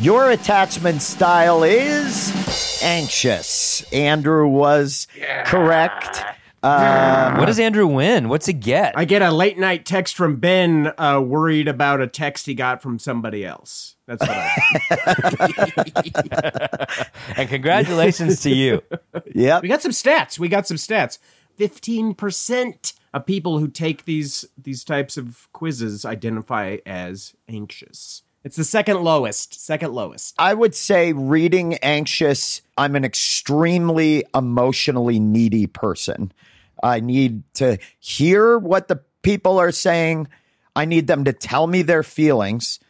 [0.00, 3.84] Your attachment style is anxious.
[3.92, 5.06] Andrew was
[5.44, 6.22] correct.
[6.62, 8.28] What does Andrew win?
[8.28, 8.96] What's he get?
[8.96, 12.80] I get a late night text from Ben, uh, worried about a text he got
[12.80, 13.96] from somebody else.
[14.06, 14.48] That's what I.
[17.36, 18.82] and congratulations to you.
[19.34, 20.38] Yeah, we got some stats.
[20.38, 21.18] We got some stats.
[21.56, 28.22] Fifteen percent of people who take these these types of quizzes identify as anxious.
[28.44, 29.64] It's the second lowest.
[29.64, 30.34] Second lowest.
[30.38, 36.32] I would say reading anxious, I'm an extremely emotionally needy person.
[36.82, 40.28] I need to hear what the people are saying.
[40.74, 42.80] I need them to tell me their feelings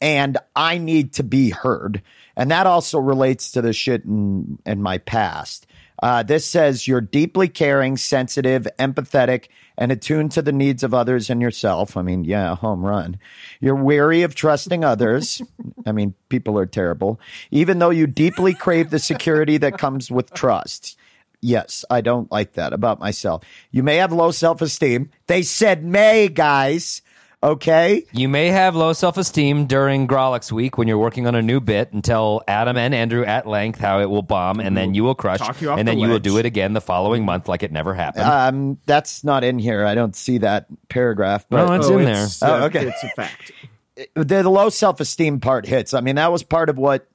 [0.00, 2.02] and I need to be heard.
[2.36, 5.66] And that also relates to the shit in, in my past.
[6.02, 9.46] Uh, this says you're deeply caring, sensitive, empathetic,
[9.78, 11.96] and attuned to the needs of others and yourself.
[11.96, 13.18] I mean, yeah, home run.
[13.60, 15.40] You're weary of trusting others.
[15.86, 17.20] I mean, people are terrible.
[17.52, 20.98] Even though you deeply crave the security that comes with trust.
[21.42, 23.42] Yes, I don't like that about myself.
[23.72, 25.10] You may have low self esteem.
[25.26, 27.02] They said may, guys.
[27.44, 28.04] Okay.
[28.12, 31.60] You may have low self esteem during Grawlix week when you're working on a new
[31.60, 35.02] bit and tell Adam and Andrew at length how it will bomb, and then you
[35.02, 37.48] will crush, you off and then the you will do it again the following month
[37.48, 38.24] like it never happened.
[38.24, 39.84] Um, that's not in here.
[39.84, 41.44] I don't see that paragraph.
[41.50, 42.24] But No, it's Oh, in there.
[42.24, 42.86] it's, Oh, uh, okay.
[42.86, 43.50] It's a fact.
[44.14, 45.92] the, the low self esteem part hits.
[45.92, 47.08] I mean, that was part of what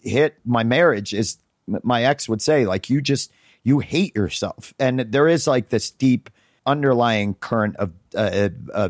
[0.00, 1.12] hit my marriage.
[1.12, 3.32] Is my ex would say like you just
[3.64, 6.30] you hate yourself, and there is like this deep
[6.66, 8.88] underlying current of uh, uh,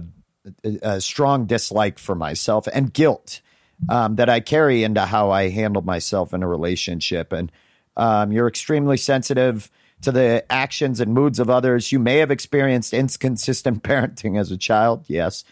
[0.83, 3.41] a strong dislike for myself and guilt
[3.89, 7.33] um, that I carry into how I handle myself in a relationship.
[7.33, 7.51] And
[7.97, 9.71] um, you're extremely sensitive
[10.03, 11.93] to the actions and moods of others.
[11.93, 15.05] You may have experienced inconsistent parenting as a child.
[15.09, 15.45] Yes.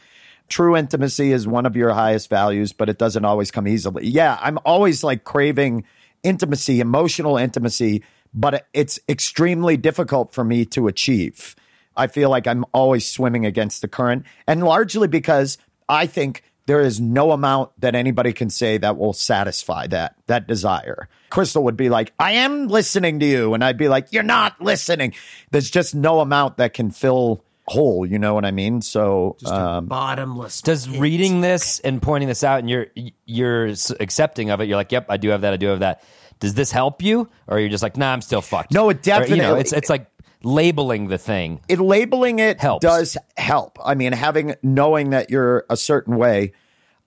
[0.49, 4.09] True intimacy is one of your highest values, but it doesn't always come easily.
[4.09, 5.85] Yeah, I'm always like craving
[6.25, 11.57] intimacy, emotional intimacy, but it's extremely difficult for me to achieve.
[11.97, 16.81] I feel like I'm always swimming against the current, and largely because I think there
[16.81, 21.09] is no amount that anybody can say that will satisfy that that desire.
[21.29, 24.61] Crystal would be like, "I am listening to you," and I'd be like, "You're not
[24.61, 25.15] listening."
[25.51, 28.05] There's just no amount that can fill whole.
[28.05, 28.83] You know what I mean?
[28.83, 30.61] So, um, Bottomless.
[30.63, 32.87] Does reading this and pointing this out and you're
[33.27, 35.53] you're accepting of it, you're like, "Yep, I do have that.
[35.53, 36.03] I do have that."
[36.41, 38.73] Does this help you, or you're just like, "Nah, I'm still fucked"?
[38.73, 40.07] No, it Or, you know, definitely- it's it's like
[40.43, 41.61] labeling the thing.
[41.69, 42.83] it labeling it Helps.
[42.83, 43.79] does help.
[43.85, 46.53] I mean, having knowing that you're a certain way.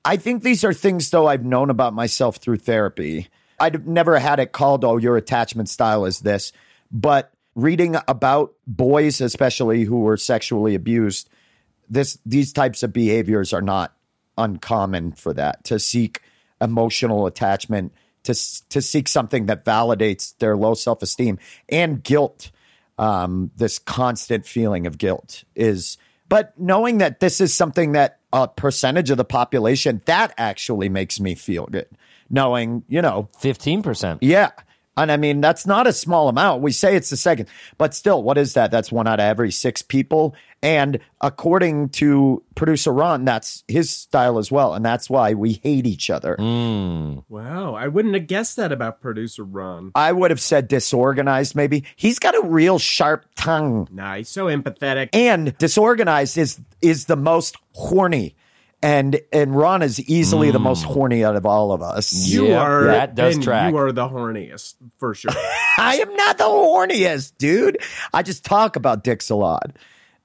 [0.06, 3.28] I think these are things though I've known about myself through therapy.
[3.60, 6.52] I've never had it called, "Oh, your attachment style is this,"
[6.92, 11.30] but reading about boys, especially who were sexually abused,
[11.90, 13.94] this these types of behaviors are not
[14.38, 16.22] uncommon for that to seek
[16.62, 17.92] emotional attachment
[18.24, 18.34] to
[18.70, 22.52] to seek something that validates their low self-esteem and guilt.
[22.98, 25.98] Um, this constant feeling of guilt is
[26.30, 31.20] but knowing that this is something that a percentage of the population that actually makes
[31.20, 31.88] me feel good.
[32.30, 33.30] Knowing you know.
[33.40, 34.22] Fifteen percent.
[34.22, 34.52] yeah
[34.96, 36.62] And I mean, that's not a small amount.
[36.62, 38.70] We say it's the second, but still, what is that?
[38.72, 40.36] That's one out of every six people.
[40.62, 44.74] And according to producer Ron, that's his style as well.
[44.76, 46.36] And that's why we hate each other.
[46.38, 47.20] Hmm.
[47.28, 49.92] Wow, I wouldn't have guessed that about producer Ron.
[49.96, 51.84] I would have said disorganized, maybe.
[51.96, 53.88] He's got a real sharp tongue.
[53.92, 55.10] Nah, he's so empathetic.
[55.12, 58.36] And disorganized is is the most horny.
[58.84, 62.14] And and Ron is easily the most horny out of all of us.
[62.28, 63.72] You Yeah, are that does track.
[63.72, 65.32] You are the horniest for sure.
[65.80, 67.78] I am not the horniest, dude.
[68.14, 69.72] I just talk about dicks a lot.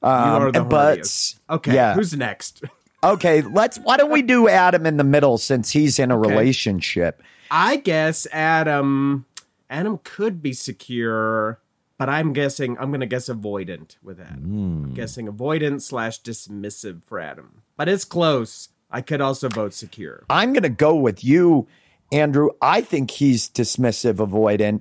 [0.02, 1.38] you are the Um, but- horniest.
[1.48, 1.94] Okay, yeah.
[1.94, 2.62] who's next?
[3.04, 3.78] Okay, let's.
[3.78, 7.22] Why don't we do Adam in the middle since he's in a relationship?
[7.48, 9.24] I guess Adam.
[9.70, 11.60] Adam could be secure,
[11.98, 14.42] but I'm guessing I'm going to guess avoidant with Adam.
[14.42, 14.84] Hmm.
[14.84, 18.68] I'm guessing avoidant slash dismissive for Adam, but it's close.
[18.90, 20.24] I could also vote secure.
[20.30, 21.66] I'm going to go with you,
[22.10, 22.50] Andrew.
[22.62, 24.80] I think he's dismissive, avoidant,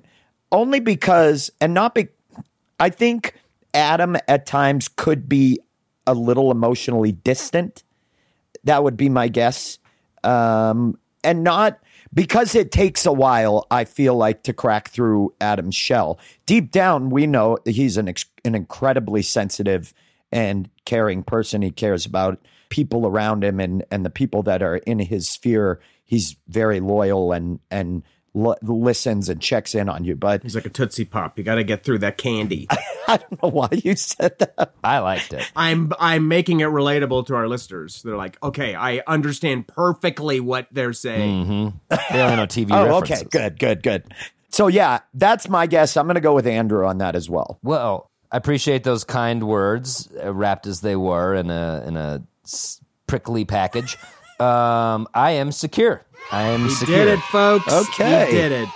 [0.50, 2.08] only because, and not be.
[2.80, 3.34] I think
[3.74, 5.60] Adam at times could be
[6.06, 7.82] a little emotionally distant.
[8.64, 9.78] That would be my guess,
[10.24, 11.80] um, and not
[12.12, 13.66] because it takes a while.
[13.70, 16.18] I feel like to crack through Adam's shell.
[16.46, 19.92] Deep down, we know he's an ex- an incredibly sensitive
[20.32, 21.62] and caring person.
[21.62, 25.80] He cares about people around him and and the people that are in his sphere.
[26.04, 28.02] He's very loyal and and
[28.38, 30.14] l- listens and checks in on you.
[30.14, 31.36] But He's like a tootsie pop.
[31.38, 32.66] You got to get through that candy.
[33.08, 34.74] I don't know why you said that.
[34.84, 35.50] I liked it.
[35.56, 38.02] I'm I'm making it relatable to our listeners.
[38.02, 41.80] They're like, okay, I understand perfectly what they're saying.
[41.90, 43.22] They only know TV Oh, references.
[43.24, 44.14] okay, good, good, good.
[44.50, 45.96] So yeah, that's my guess.
[45.96, 47.58] I'm going to go with Andrew on that as well.
[47.62, 52.22] Well, I appreciate those kind words, uh, wrapped as they were in a in a
[52.44, 53.96] s- prickly package.
[54.40, 56.04] Um, I am secure.
[56.30, 57.04] I am He secure.
[57.04, 57.72] did it, folks.
[57.72, 58.26] Okay.
[58.26, 58.68] he did it.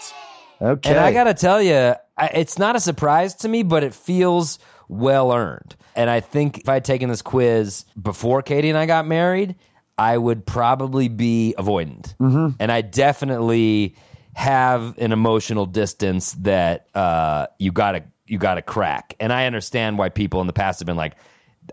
[0.61, 3.83] Okay, And I got to tell you, I, it's not a surprise to me, but
[3.83, 5.75] it feels well earned.
[5.97, 9.57] And I think if I had taken this quiz before Katie and I got married,
[9.99, 12.15] I would probably be avoidant.
[12.61, 13.97] And I definitely
[14.35, 19.15] have an emotional distance that uh, you gotta you gotta crack.
[19.21, 21.15] And I understand why people in the past have been like,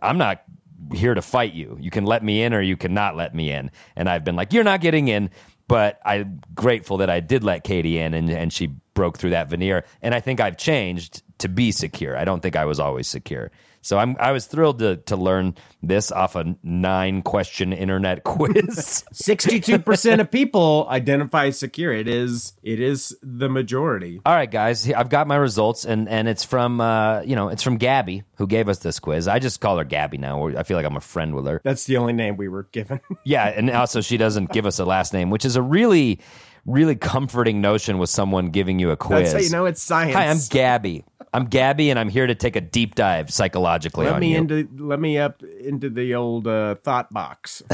[0.02, 0.44] I'm not
[0.94, 1.78] here to fight you.
[1.80, 3.72] You can let me in or you cannot let me in.
[3.96, 5.30] And I've been like, you're not getting in.
[5.70, 9.50] But I'm grateful that I did let Katie in and, and she broke through that
[9.50, 9.86] veneer.
[10.02, 12.18] And I think I've changed to be secure.
[12.18, 13.52] I don't think I was always secure.
[13.82, 19.04] So I'm I was thrilled to to learn this off a nine question internet quiz.
[19.12, 21.94] Sixty-two percent of people identify secure.
[21.94, 24.22] It is it is the majority.
[24.26, 27.64] All right, guys, I've got my results, and and it's from uh, you know it's
[27.64, 29.28] from Gabby who gave us this quiz.
[29.28, 30.48] I just call her Gabby now.
[30.48, 31.62] I feel like I'm a friend with her.
[31.64, 33.02] That's the only name we were given.
[33.26, 36.20] Yeah, and also she doesn't give us a last name, which is a really,
[36.70, 39.32] really comforting notion with someone giving you a quiz.
[39.32, 40.16] That's how you know it's science.
[40.16, 41.04] Hi, I'm Gabby.
[41.34, 44.38] I'm Gabby, and I'm here to take a deep dive psychologically Let on me you.
[44.38, 47.62] into let me up into the old uh, thought box.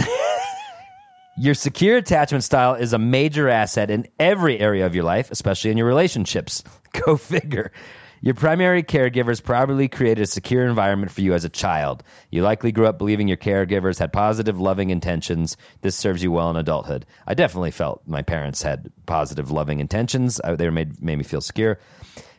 [1.38, 5.70] Your secure attachment style is a major asset in every area of your life, especially
[5.70, 6.64] in your relationships.
[7.06, 7.74] Go figure.
[8.26, 12.02] Your primary caregivers probably created a secure environment for you as a child.
[12.32, 15.58] You likely grew up believing your caregivers had positive, loving intentions.
[15.82, 17.06] This serves you well in adulthood.
[17.28, 20.42] I definitely felt my parents had positive, loving intentions.
[20.44, 21.78] I, they made, made me feel secure.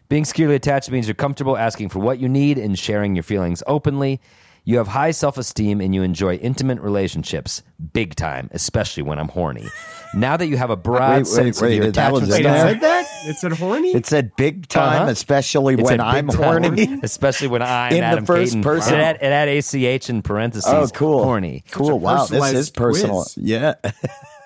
[0.08, 3.62] Being securely attached means you're comfortable asking for what you need and sharing your feelings
[3.68, 4.20] openly.
[4.68, 9.28] You have high self esteem and you enjoy intimate relationships, big time, especially when I'm
[9.28, 9.68] horny.
[10.12, 12.40] Now that you have a broad Wait, wait, sense wait, of your attachment in Wait,
[12.40, 12.60] it there?
[12.72, 13.06] said that?
[13.26, 13.90] It said horny.
[13.94, 15.10] It said big time, Uh-huh.
[15.12, 16.98] especially It when I'm time, horny.
[17.04, 18.62] especially when I'm In the first Caton.
[18.62, 18.94] person.
[18.94, 20.66] It had, it had ACH in parentheses.
[20.72, 21.22] Oh, cool.
[21.22, 21.62] Horny.
[21.70, 21.98] Cool.
[22.00, 23.22] Wow, this is personal.
[23.22, 23.36] quiz.
[23.38, 23.74] Yeah.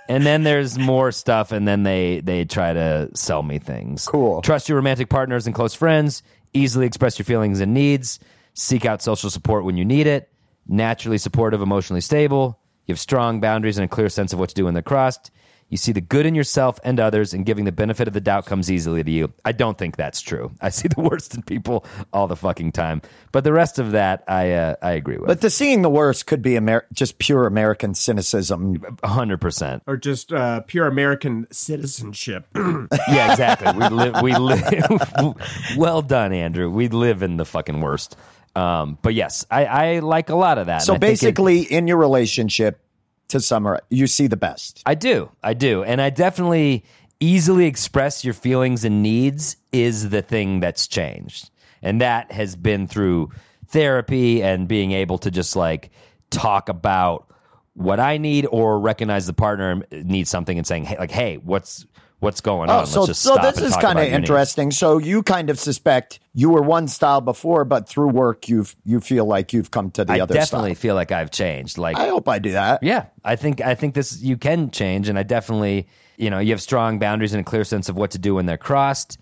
[0.09, 4.06] And then there's more stuff, and then they they try to sell me things.
[4.06, 4.42] Cool.
[4.42, 6.24] Trust your romantic partners and close friends.
[6.52, 8.18] Easily express your feelings and needs.
[8.60, 10.28] Seek out social support when you need it.
[10.68, 12.58] Naturally supportive, emotionally stable.
[12.86, 15.30] You have strong boundaries and a clear sense of what to do when they're crossed.
[15.70, 18.44] You see the good in yourself and others, and giving the benefit of the doubt
[18.44, 19.32] comes easily to you.
[19.46, 20.50] I don't think that's true.
[20.60, 23.00] I see the worst in people all the fucking time.
[23.32, 25.28] But the rest of that, I uh, I agree with.
[25.28, 28.84] But the seeing the worst could be Amer- just pure American cynicism.
[29.02, 29.84] hundred percent.
[29.86, 32.46] or just uh, pure American citizenship.
[33.08, 33.72] Yeah, exactly.
[33.72, 34.22] We live.
[34.22, 35.34] We live.
[35.78, 36.68] well done, Andrew.
[36.68, 38.16] We live in the fucking worst.
[38.56, 40.82] Um, but yes, I, I like a lot of that.
[40.82, 42.80] So think it- basically, in your relationship,
[43.28, 44.82] to summarize, you see the best.
[44.84, 45.30] I do.
[45.42, 45.84] I do.
[45.84, 46.84] And I definitely
[47.20, 51.50] easily express your feelings and needs is the thing that's changed.
[51.80, 53.30] And that has been through
[53.68, 55.90] therapy and being able to just like
[56.30, 57.32] talk about
[57.74, 61.86] what I need or recognize the partner needs something and saying, hey, like, hey, what's
[62.20, 62.87] what's going Oh, on.
[62.87, 64.30] so, Let's just so this is kind of about your needs.
[64.30, 64.70] interesting.
[64.70, 69.00] So you kind of suspect you were one style before, but through work, you've you
[69.00, 70.80] feel like you've come to the I other I definitely style.
[70.83, 71.78] feel like I've changed.
[71.78, 72.83] Like I hope I do that.
[72.83, 76.52] Yeah, I think I think this you can change, and I definitely you know you
[76.52, 79.18] have strong boundaries and a clear sense of what to do when they're crossed.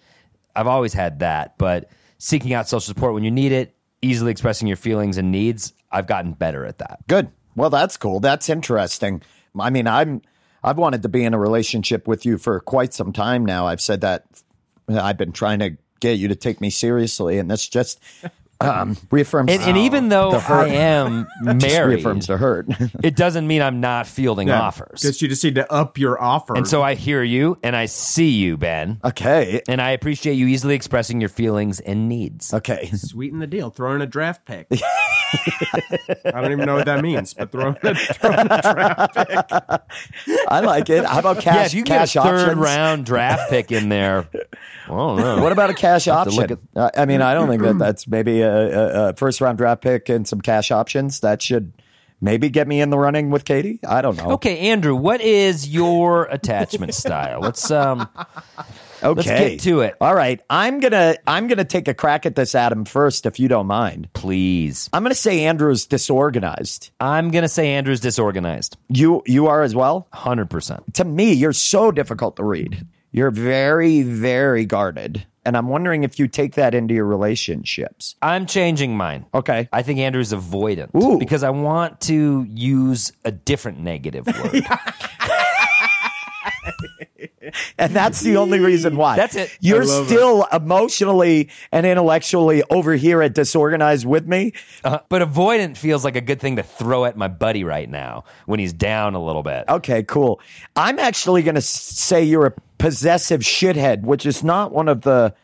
[0.55, 4.67] I've always had that, but seeking out social support when you need it, easily expressing
[4.67, 6.99] your feelings and needs, I've gotten better at that.
[7.07, 7.29] Good.
[7.55, 8.19] Well, that's cool.
[8.21, 9.23] That's interesting.
[9.59, 10.21] I mean, I'm
[10.63, 13.67] I've wanted to be in a relationship with you for quite some time now.
[13.67, 14.25] I've said that
[14.89, 18.01] I've been trying to get you to take me seriously, and this just
[18.61, 19.53] um, reaffirms.
[19.53, 20.69] And, and even though the hurt.
[20.69, 22.67] I am just married, reaffirms the hurt.
[23.05, 24.61] it doesn't mean I'm not fielding Yeah.
[24.61, 25.03] offers.
[25.03, 26.57] Because you just need to up your offer.
[26.57, 29.01] And so I hear you and I see you, Ben.
[29.05, 29.63] okay.
[29.69, 32.53] And I appreciate you easily expressing your feelings and needs.
[32.53, 32.91] Okay.
[32.95, 33.71] sweeten the deal.
[33.71, 34.67] Throw in a draft pick.
[36.25, 39.15] I don't even know what that means, but throw in a, throw in a draft
[39.15, 40.37] pick.
[40.49, 41.05] I like it.
[41.05, 41.55] How about cash?
[41.55, 42.59] yeah, if you get cash a third options?
[42.61, 45.43] round draft pick in there, I don't know.
[45.43, 46.69] What about a cash Have to look option?
[46.75, 49.83] I I mean, I don't think that that's maybe a, a, a first round draft
[49.83, 51.21] pick and some cash options.
[51.21, 51.73] That should
[52.21, 53.79] maybe get me in the running with Katie.
[53.87, 54.33] I don't know.
[54.33, 57.41] Okay, Andrew, what is your attachment style?
[57.41, 58.09] Let's um
[59.01, 59.15] Okay.
[59.15, 59.95] Let's get to it.
[60.01, 60.41] All right.
[60.51, 64.09] I'm gonna I'm gonna take a crack at this, Adam, first, if you don't mind.
[64.13, 64.91] please.
[64.93, 66.91] I'm gonna say Andrew's disorganized.
[66.99, 68.77] I'm gonna say Andrew's disorganized.
[68.89, 70.09] You you are as well?
[70.13, 70.95] Hundred percent.
[70.95, 72.85] To me, you're so difficult to read.
[73.13, 75.25] You're very, very guarded.
[75.49, 78.17] And I'm wondering if you take that into your relationships.
[78.21, 79.25] I'm changing mine.
[79.33, 79.67] Okay.
[79.73, 81.19] I think Andrew's avoidant Ooh.
[81.19, 84.63] because I want to use a different negative word.
[87.79, 89.17] And that's the only reason why.
[89.17, 89.57] That's it.
[89.61, 94.53] You're I love still emotionally and intellectually over here at disorganized with me.
[94.85, 98.25] Uh, but avoidant feels like a good thing to throw at my buddy right now
[98.45, 99.65] when he's down a little bit.
[99.67, 100.41] Okay, cool.
[100.77, 105.35] I'm actually going to say you're a possessive shithead, which is not one of the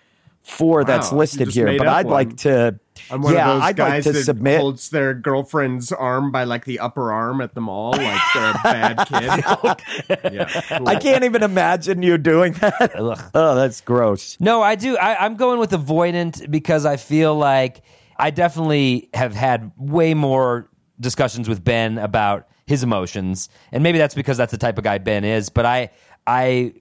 [0.45, 2.12] four that's listed here, but I'd one.
[2.12, 2.78] like to.
[3.11, 4.61] I'm one yeah, of those I'd like to that submit.
[4.61, 8.55] holds their girlfriend's arm by like the upper arm at the mall, like they're a
[8.62, 10.32] bad kid.
[10.32, 10.89] yeah, cool.
[10.89, 12.93] I can't even imagine you doing that.
[13.35, 14.39] oh, that's gross.
[14.39, 14.97] No, I do.
[14.97, 17.82] I, I'm going with avoidant because I feel like
[18.16, 20.68] I definitely have had way more
[21.01, 24.99] discussions with Ben about his emotions, and maybe that's because that's the type of guy
[24.99, 25.49] Ben is.
[25.49, 25.91] But I,
[26.26, 26.74] I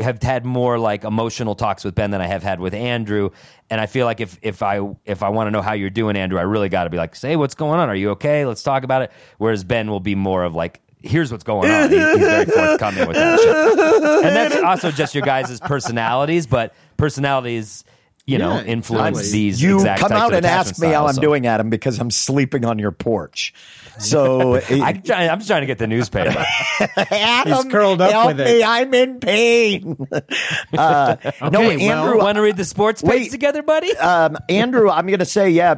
[0.00, 3.30] have had more like emotional talks with Ben than I have had with Andrew,
[3.70, 6.16] and I feel like if if I if I want to know how you're doing,
[6.16, 7.88] Andrew, I really got to be like, say what's going on.
[7.90, 8.46] Are you okay?
[8.46, 9.12] Let's talk about it.
[9.38, 10.80] Whereas Ben will be more of like.
[11.02, 11.90] Here's what's going on.
[11.90, 14.24] He- he's very forthcoming with that shit.
[14.24, 17.84] And that's also just your guys' personalities, but personalities,
[18.26, 19.32] you know, Yeah, influence totally.
[19.32, 21.70] these You exact come types out of and ask me how I'm so- doing, Adam,
[21.70, 23.54] because I'm sleeping on your porch.
[23.98, 26.44] So, I'm trying, I'm just trying to get the newspaper.
[26.96, 28.44] Adam, He's curled up help with it.
[28.58, 29.96] me, I'm in pain.
[30.76, 31.16] uh,
[31.50, 33.30] no, Okay, well- Andrew, Want to read the sports page Wait.
[33.30, 33.96] together, buddy?
[33.96, 35.76] um, Andrew, I'm going to say, yeah,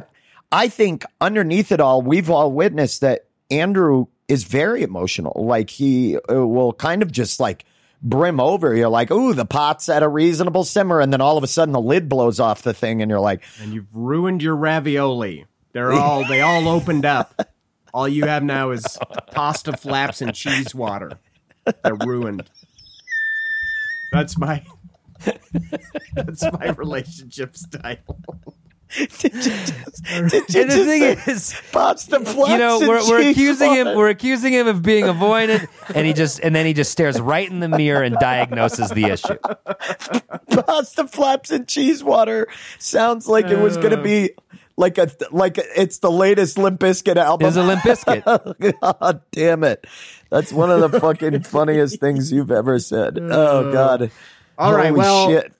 [0.51, 5.33] I think underneath it all, we've all witnessed that Andrew is very emotional.
[5.45, 7.65] Like he uh, will kind of just like
[8.01, 8.75] brim over.
[8.75, 10.99] You're like, ooh, the pot's at a reasonable simmer.
[10.99, 13.43] And then all of a sudden the lid blows off the thing and you're like,
[13.61, 15.45] and you've ruined your ravioli.
[15.73, 17.49] They're all they all opened up.
[17.93, 18.97] All you have now is
[19.31, 21.11] pasta flaps and cheese water.
[21.83, 22.49] They're ruined.
[24.11, 24.63] That's my
[26.13, 27.97] that's my relationship style.
[28.95, 32.87] did you just, did you And the thing say is, pasta flaps you know, and
[32.87, 33.85] we're, we're cheese accusing him.
[33.85, 33.97] water?
[33.97, 37.49] We're accusing him of being avoidant, and he just and then he just stares right
[37.49, 39.37] in the mirror and diagnoses the issue.
[40.65, 42.47] pasta flaps and cheese water
[42.79, 44.31] sounds like it was going to be
[44.75, 47.43] like a like it's the latest Limp Bizkit album.
[47.43, 48.79] There's a Limp Bizkit.
[48.81, 49.85] God damn it.
[50.29, 53.19] That's one of the fucking funniest things you've ever said.
[53.21, 54.11] Oh uh, God.
[54.57, 55.53] All right, Holy well, shit.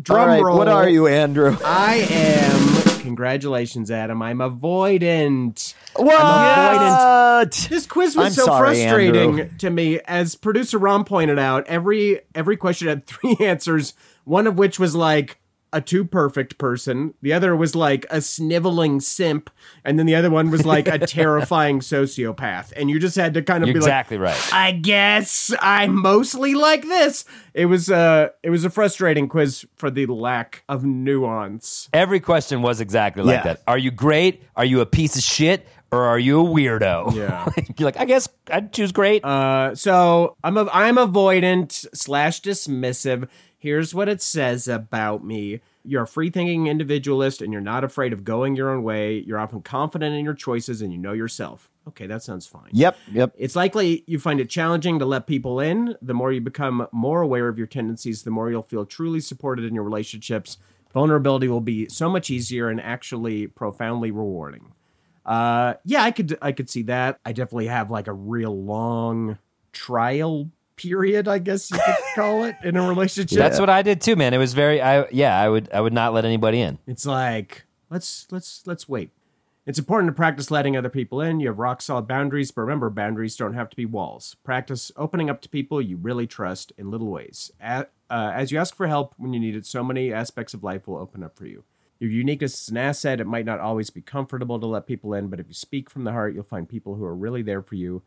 [0.00, 0.58] Drum All right, roll.
[0.58, 1.56] what are you, Andrew?
[1.64, 3.00] I am.
[3.00, 4.22] Congratulations, Adam.
[4.22, 5.74] I'm avoidant.
[5.96, 7.66] What?
[7.68, 9.48] This quiz was I'm so sorry, frustrating Andrew.
[9.58, 9.98] to me.
[10.00, 13.94] As producer Ron pointed out, every every question had three answers.
[14.24, 15.38] One of which was like
[15.72, 17.14] a too perfect person.
[17.22, 19.50] The other was like a sniveling simp,
[19.84, 22.72] and then the other one was like a terrifying sociopath.
[22.76, 24.54] And you just had to kind of You're be exactly like, right.
[24.54, 27.24] I guess I'm mostly like this.
[27.54, 31.88] It was uh it was a frustrating quiz for the lack of nuance.
[31.92, 33.42] Every question was exactly like Yeah.
[33.54, 33.62] that.
[33.66, 34.42] Are you great?
[34.56, 35.66] Are you a piece of shit?
[35.90, 37.14] Or are you a weirdo?
[37.14, 37.48] Yeah.
[37.78, 39.24] You're like, I guess I'd choose great.
[39.24, 43.26] Uh, so I'm a, I'm avoidant slash dismissive.
[43.58, 45.60] Here's what it says about me.
[45.84, 49.18] You're a free thinking individualist and you're not afraid of going your own way.
[49.18, 51.68] You're often confident in your choices and you know yourself.
[51.88, 52.68] Okay, that sounds fine.
[52.70, 53.34] Yep, yep.
[53.36, 55.96] It's likely you find it challenging to let people in.
[56.00, 59.64] The more you become more aware of your tendencies, the more you'll feel truly supported
[59.64, 60.58] in your relationships.
[60.92, 64.72] Vulnerability will be so much easier and actually profoundly rewarding.
[65.26, 67.18] Uh, yeah, I could I could see that.
[67.24, 69.38] I definitely have like a real long
[69.72, 73.38] trial period, I guess you could call it, in a relationship.
[73.38, 74.32] That's what I did too, man.
[74.32, 76.78] It was very, I yeah, I would I would not let anybody in.
[76.86, 79.10] It's like let's let's let's wait.
[79.66, 81.40] It's important to practice letting other people in.
[81.40, 84.34] You have rock solid boundaries, but remember, boundaries don't have to be walls.
[84.42, 87.52] Practice opening up to people you really trust in little ways.
[87.60, 90.64] A- uh, as you ask for help when you need it, so many aspects of
[90.64, 91.64] life will open up for you.
[92.00, 93.20] Your uniqueness is an asset.
[93.20, 96.04] It might not always be comfortable to let people in, but if you speak from
[96.04, 98.02] the heart, you'll find people who are really there for you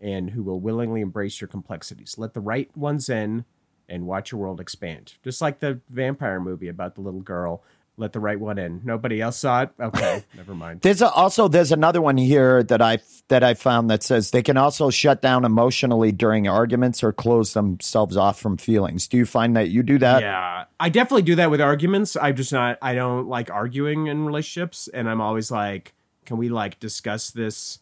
[0.00, 2.16] and who will willingly embrace your complexities.
[2.18, 3.44] Let the right ones in
[3.88, 5.14] and watch your world expand.
[5.24, 7.62] Just like the vampire movie about the little girl.
[7.96, 8.82] Let the right one in.
[8.84, 9.70] Nobody else saw it?
[9.80, 10.82] Okay, never mind.
[10.82, 14.42] There's a, also there's another one here that I that I found that says they
[14.42, 19.08] can also shut down emotionally during arguments or close themselves off from feelings.
[19.08, 20.22] Do you find that you do that?
[20.22, 22.16] yeah, I definitely do that with arguments.
[22.16, 22.78] I'm just not.
[22.80, 25.92] I don't like arguing in relationships, and I'm always like,
[26.24, 27.80] can we like discuss this,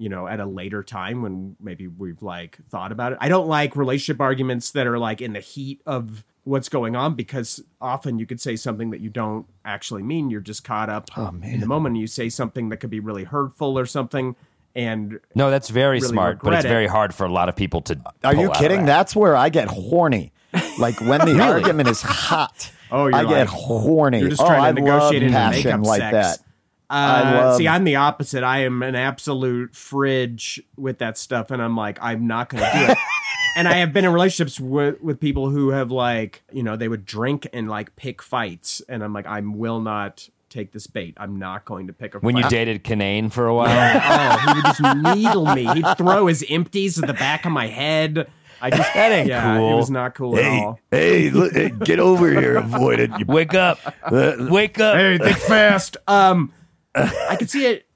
[0.00, 3.18] you know, at a later time when maybe we've like thought about it.
[3.20, 7.14] I don't like relationship arguments that are like in the heat of what's going on
[7.14, 10.30] because often you could say something that you don't actually mean.
[10.30, 11.92] You're just caught up oh, in the moment.
[11.92, 14.36] And you say something that could be really hurtful or something,
[14.74, 16.68] and No, that's very Really smart, but it's it.
[16.68, 18.00] very hard for a lot of people to.
[18.24, 18.80] Are you kidding?
[18.80, 18.86] that.
[18.86, 20.32] That's where I get horny.
[20.78, 22.72] Like when the argument is hot.
[22.90, 24.20] Oh, you're I get horny.
[24.20, 26.38] you're just oh, trying to I negotiate love into passion makeup like sex.
[26.38, 26.46] that.
[26.90, 28.42] Uh, love- see, I'm the opposite.
[28.42, 32.70] I am an absolute fridge with that stuff, and I'm like, I'm not going to
[32.78, 32.98] do it.
[33.56, 36.88] and I have been in relationships with with people who have like, you know, they
[36.88, 41.14] would drink and like pick fights, and I'm like, I will not take this bait.
[41.16, 42.18] I'm not going to pick a.
[42.18, 45.66] When you dated Kanane for a while, oh, he would just needle me.
[45.74, 48.28] He'd throw his empties at the back of my head.
[48.60, 49.72] I just That ain't yeah, cool.
[49.72, 50.80] It was not cool at all.
[50.90, 53.10] Hey, look, hey, get over here, avoid it.
[53.18, 53.78] You wake up,
[54.10, 54.96] wake up.
[54.96, 55.96] Hey, think fast.
[56.06, 56.52] Um,
[56.94, 57.86] I could see it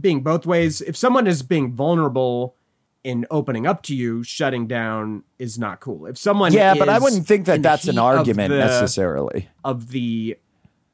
[0.00, 0.80] being both ways.
[0.80, 2.54] If someone is being vulnerable
[3.02, 6.06] in opening up to you, shutting down is not cool.
[6.06, 9.48] If someone, yeah, but I wouldn't think that that's an heat of argument the- necessarily.
[9.64, 10.38] of the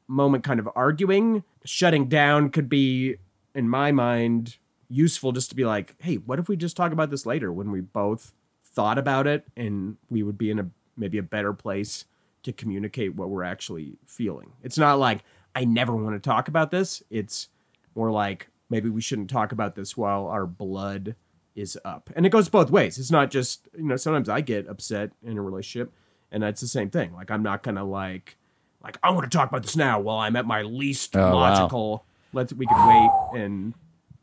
[0.07, 3.15] moment, kind of arguing, shutting down could be,
[3.55, 4.57] in my mind,
[4.89, 7.71] useful just to be like, hey, what if we just talk about this later when
[7.71, 8.33] we both
[8.63, 12.05] thought about it and we would be in a maybe a better place
[12.43, 14.51] to communicate what we're actually feeling.
[14.63, 15.23] It's not like
[15.55, 17.03] I never want to talk about this.
[17.09, 17.49] It's
[17.95, 21.15] more like maybe we shouldn't talk about this while our blood
[21.55, 22.09] is up.
[22.15, 22.97] And it goes both ways.
[22.97, 25.91] It's not just, you know, sometimes I get upset in a relationship
[26.31, 27.13] and that's the same thing.
[27.13, 28.37] Like I'm not going to like
[28.83, 31.33] like I want to talk about this now while I'm at my least Oh, wow.
[31.33, 32.05] logical.
[32.33, 33.73] Let's we can wait and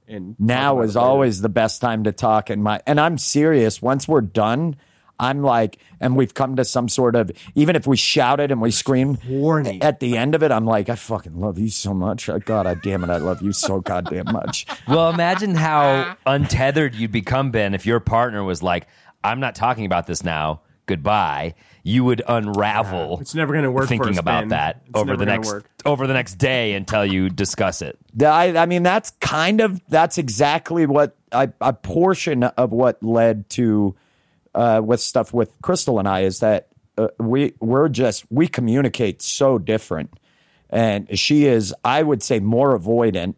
[0.08, 4.08] and now is always the best time to talk and my and I'm serious once
[4.08, 4.76] we're done
[5.20, 8.70] I'm like and we've come to some sort of even if we shouted and we
[8.70, 9.82] screamed Horny.
[9.82, 12.66] at the end of it I'm like I fucking love you so much Uh, god
[12.66, 17.50] I damn it I love you so goddamn much Well, imagine how untethered you'd become,
[17.50, 18.86] Ben, if your partner was like,
[19.24, 20.60] "I'm not talking about this now.
[20.86, 21.54] Goodbye."
[21.84, 23.18] You would unravel.
[23.20, 24.48] It's never gonna work Thinking us, about Ben.
[24.48, 25.70] that It's over the next work.
[25.86, 27.98] over the next day until you discuss it.
[28.20, 33.48] I, I mean that's kind of that's exactly what I, a portion of what led
[33.50, 33.94] to
[34.58, 36.66] uh, with stuff with Crystal and I is that
[36.98, 40.12] uh, we we're just we communicate so different,
[40.68, 43.36] and she is I would say more avoidant,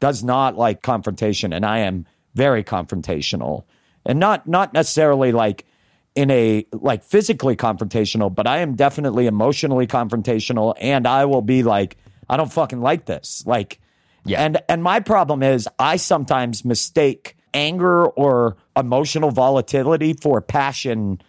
[0.00, 3.64] does not like confrontation, and I am very confrontational,
[4.06, 5.66] and not not necessarily like
[6.14, 11.62] in a like physically confrontational, but I am definitely emotionally confrontational, and I will be
[11.62, 13.80] like I don't fucking like this, like.
[14.26, 14.42] Yeah.
[14.42, 21.20] And and my problem is I sometimes mistake anger or emotional volatility for passion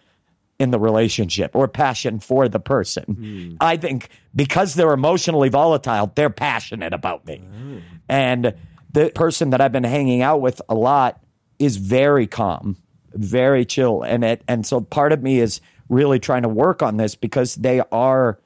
[0.57, 3.03] in the relationship or passion for the person.
[3.03, 3.55] Hmm.
[3.59, 7.37] I think because they're emotionally volatile, they're passionate about me.
[7.37, 7.79] Hmm.
[8.07, 8.53] And
[8.91, 11.21] the person that I've been hanging out with a lot
[11.59, 12.77] is very calm,
[13.13, 14.01] very chill.
[14.01, 15.59] And it and so part of me is
[15.89, 18.39] really trying to work on this because they are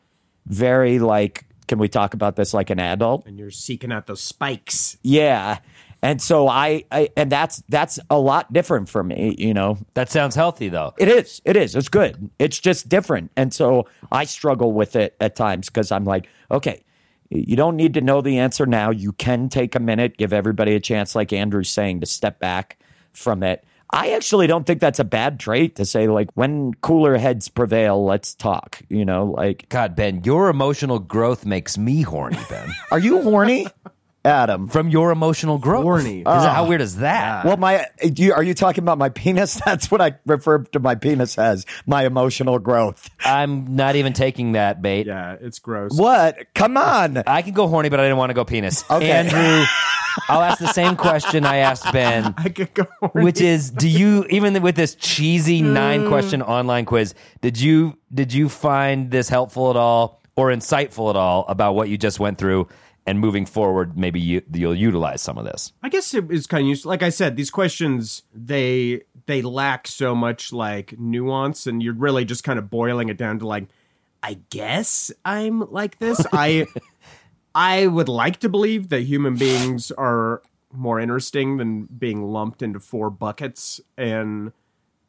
[0.47, 3.27] very like can we talk about this like an adult?
[3.27, 4.97] and you're seeking out those spikes.
[5.03, 5.59] Yeah.
[6.02, 9.78] And so I, I and that's that's a lot different for me, you know.
[9.95, 10.93] That sounds healthy, though.
[10.97, 11.41] It is.
[11.43, 11.76] It is.
[11.76, 12.30] It's good.
[12.39, 13.32] It's just different.
[13.36, 16.84] And so I struggle with it at times because I'm like, okay,
[17.30, 18.91] you don't need to know the answer now.
[18.91, 22.80] You can take a minute, give everybody a chance, like Andrew's saying, to step back
[23.14, 23.64] from it.
[23.91, 28.06] I actually don't think that's a bad trait to say like when cooler heads prevail,
[28.06, 28.82] let's talk.
[28.89, 32.74] You know, like God, Ben, your emotional growth makes me horny, Ben.
[32.91, 33.68] are you horny,
[34.30, 34.69] Adam?
[34.69, 35.84] From your emotional growth.
[35.84, 36.19] Horny.
[36.19, 36.67] Is that- how ah.
[36.67, 37.45] weird is that?
[37.45, 39.59] Well, my do you, are you talking about my penis?
[39.65, 43.09] That's what I refer to my penis as my emotional growth.
[43.25, 45.07] I'm not even taking that bait.
[45.07, 45.97] Yeah, it's gross.
[45.97, 46.38] What?
[46.53, 47.23] Come on.
[47.25, 48.84] I can go horny, but I didn't want to go penis.
[48.89, 49.11] Okay.
[49.11, 49.65] Andrew,
[50.30, 52.88] I'll ask the same question I asked Ben, I could go.
[52.99, 53.25] horny.
[53.25, 55.73] which is, do you even with this cheesy hmm.
[55.73, 61.09] nine question online quiz, did you did you find this helpful at all or insightful
[61.09, 62.67] at all about what you just went through?
[63.10, 65.74] And moving forward, maybe you, you'll utilize some of this.
[65.82, 66.89] I guess it is kind of useful.
[66.89, 72.24] Like I said, these questions they they lack so much like nuance, and you're really
[72.24, 73.66] just kind of boiling it down to like,
[74.22, 76.24] I guess I'm like this.
[76.34, 76.68] I
[77.55, 82.80] I would like to believe that human beings are more interesting than being lumped into
[82.80, 84.51] four buckets, and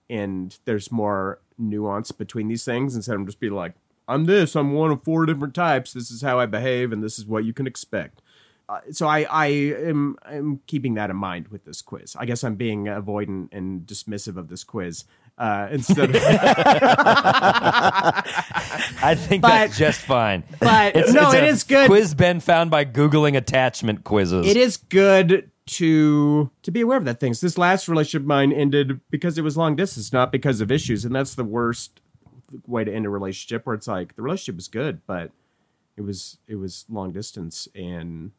[0.09, 3.75] and there's more nuance between these things instead of just being like,
[4.11, 5.93] I'm this, I'm one of four different types.
[5.93, 8.21] This is how I behave, and this is what you can expect
[8.71, 12.15] uh, so I, I am am keeping that in mind with this quiz.
[12.17, 15.05] I guess I'm being avoidant and dismissive of this quiz
[15.39, 16.23] uh, instead of.
[19.03, 20.45] I think But- that's just fine.
[20.61, 21.89] but It's, no, it's it a is good.
[21.89, 24.47] Quiz been found by googling attachment quizzes.
[24.47, 27.41] It is good to to be aware of that things.
[27.41, 31.05] This last relationship of mine ended because it was long distance, not because of issues,
[31.05, 32.01] and that's the worst
[32.67, 33.67] way to end a relationship.
[33.67, 35.31] Where it's like the relationship was good, but
[35.97, 38.33] it was it was long distance, and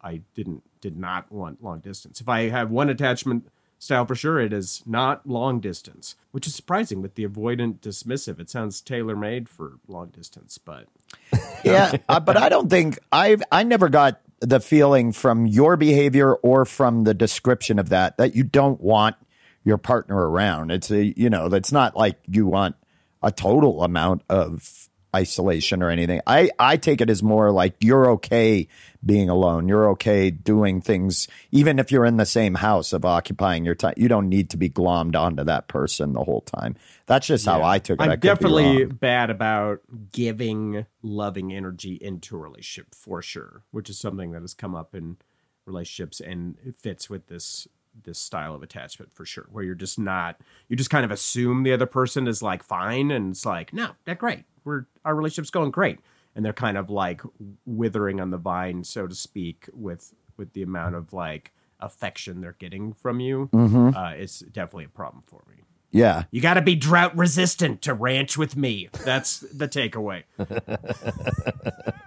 [0.00, 2.20] I didn't did not want long distance.
[2.20, 3.48] If I have one attachment
[3.78, 8.40] style for sure, it is not long distance, which is surprising with the avoidant dismissive.
[8.40, 10.86] It sounds tailor made for long distance, but
[11.64, 16.34] yeah, uh, but I don't think I've I never got the feeling from your behavior
[16.34, 19.16] or from the description of that that you don't want
[19.64, 20.70] your partner around.
[20.70, 22.76] It's a you know, it's not like you want
[23.22, 26.20] a total amount of isolation or anything.
[26.26, 28.68] I I take it as more like you're okay
[29.04, 29.68] being alone.
[29.68, 33.94] You're okay doing things even if you're in the same house of occupying your time.
[33.96, 36.76] You don't need to be glommed onto that person the whole time.
[37.06, 38.04] That's just how I took it.
[38.04, 39.80] I'm definitely bad about
[40.12, 44.94] giving loving energy into a relationship for sure, which is something that has come up
[44.94, 45.16] in
[45.64, 47.68] relationships and it fits with this
[48.04, 51.62] this style of attachment for sure, where you're just not you just kind of assume
[51.62, 54.44] the other person is like fine and it's like, no, they're great.
[54.64, 56.00] We're our relationship's going great.
[56.34, 57.22] And they're kind of like
[57.66, 62.56] withering on the vine, so to speak, with with the amount of like affection they're
[62.58, 63.48] getting from you.
[63.52, 63.96] Mm-hmm.
[63.96, 65.64] Uh, it's definitely a problem for me.
[65.90, 66.24] Yeah.
[66.30, 68.88] You got to be drought resistant to ranch with me.
[69.04, 70.24] That's the takeaway.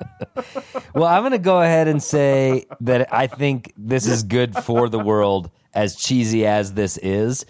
[0.94, 4.90] Well, I'm going to go ahead and say that I think this is good for
[4.90, 7.46] the world, as cheesy as this is.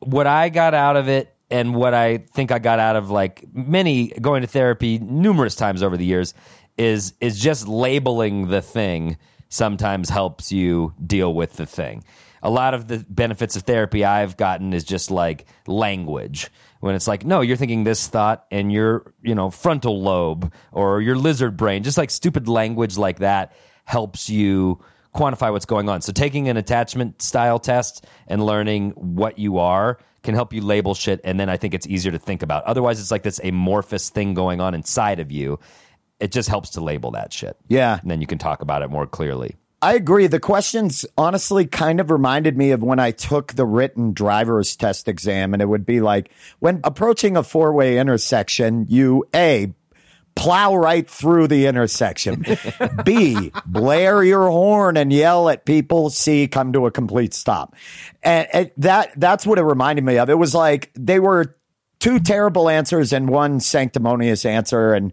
[0.00, 3.44] What I got out of it, and what I think I got out of like
[3.52, 6.34] many going to therapy numerous times over the years,
[6.76, 9.16] is is just labeling the thing
[9.52, 12.02] sometimes helps you deal with the thing.
[12.42, 16.50] A lot of the benefits of therapy I've gotten is just like language.
[16.80, 21.00] When it's like, no, you're thinking this thought and your, you know, frontal lobe or
[21.00, 24.82] your lizard brain, just like stupid language like that helps you
[25.14, 26.00] quantify what's going on.
[26.00, 30.94] So taking an attachment style test and learning what you are can help you label
[30.94, 32.64] shit and then I think it's easier to think about.
[32.64, 35.60] Otherwise it's like this amorphous thing going on inside of you.
[36.22, 37.56] It just helps to label that shit.
[37.68, 37.98] Yeah.
[38.00, 39.56] And then you can talk about it more clearly.
[39.82, 40.28] I agree.
[40.28, 45.08] The questions honestly kind of reminded me of when I took the written driver's test
[45.08, 49.74] exam, and it would be like when approaching a four way intersection, you A,
[50.36, 52.44] plow right through the intersection,
[53.04, 57.74] B, blare your horn and yell at people, C, come to a complete stop.
[58.22, 60.30] And, and that that's what it reminded me of.
[60.30, 61.56] It was like they were
[61.98, 64.94] two terrible answers and one sanctimonious answer.
[64.94, 65.12] And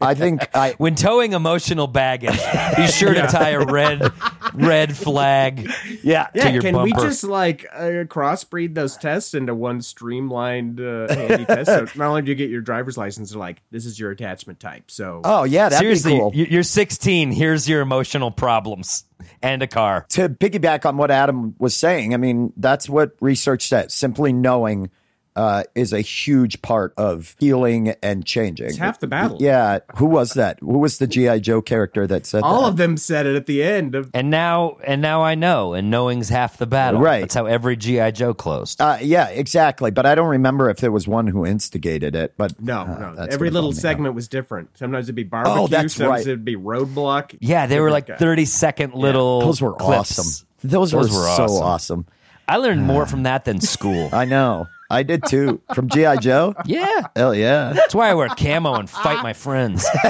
[0.00, 2.40] I think I, When towing emotional baggage,
[2.76, 4.12] be sure to tie a red
[4.54, 5.70] red flag.
[6.02, 11.12] yeah, Yeah, your can we just like uh, crossbreed those tests into one streamlined uh,
[11.14, 11.66] handy test?
[11.66, 14.60] So not only do you get your driver's license, they're like, this is your attachment
[14.60, 14.90] type.
[14.90, 16.32] So Oh yeah, that'd Seriously, be cool.
[16.34, 17.32] you're 16.
[17.32, 19.04] Here's your emotional problems
[19.42, 20.06] and a car.
[20.10, 23.94] to piggyback on what Adam was saying, I mean, that's what research says.
[23.94, 24.90] Simply knowing
[25.36, 28.66] uh, is a huge part of healing and changing.
[28.68, 29.38] It's half the battle.
[29.40, 29.78] Yeah.
[29.96, 30.58] Who was that?
[30.60, 31.38] Who was the G.I.
[31.38, 32.68] Joe character that said all that?
[32.68, 35.90] of them said it at the end of And now, and now I know, and
[35.90, 37.00] knowing's half the battle.
[37.00, 37.20] Right.
[37.20, 38.80] That's how every GI Joe closed.
[38.80, 39.90] Uh, yeah, exactly.
[39.90, 42.34] But I don't remember if there was one who instigated it.
[42.36, 43.14] But no, uh, no.
[43.14, 43.82] that's Every little bum me out.
[43.82, 44.76] segment was different.
[44.76, 45.60] Sometimes it'd be barbecue.
[45.62, 46.26] Oh, that's sometimes right.
[46.26, 47.36] it'd be roadblock.
[47.40, 48.26] yeah, they were like Different guy.
[48.26, 49.40] 30 second little.
[49.40, 50.18] Those were clips.
[50.18, 50.46] awesome.
[50.64, 51.62] Those, Those were, were so awesome.
[51.64, 52.06] awesome.
[52.48, 54.10] I learned more from that than school.
[54.12, 54.68] I know.
[54.92, 55.60] I did too.
[55.74, 56.16] From G.I.
[56.16, 56.54] Joe?
[56.66, 57.02] Yeah.
[57.16, 57.72] Hell yeah.
[57.72, 59.86] That's why I wear camo and fight my friends.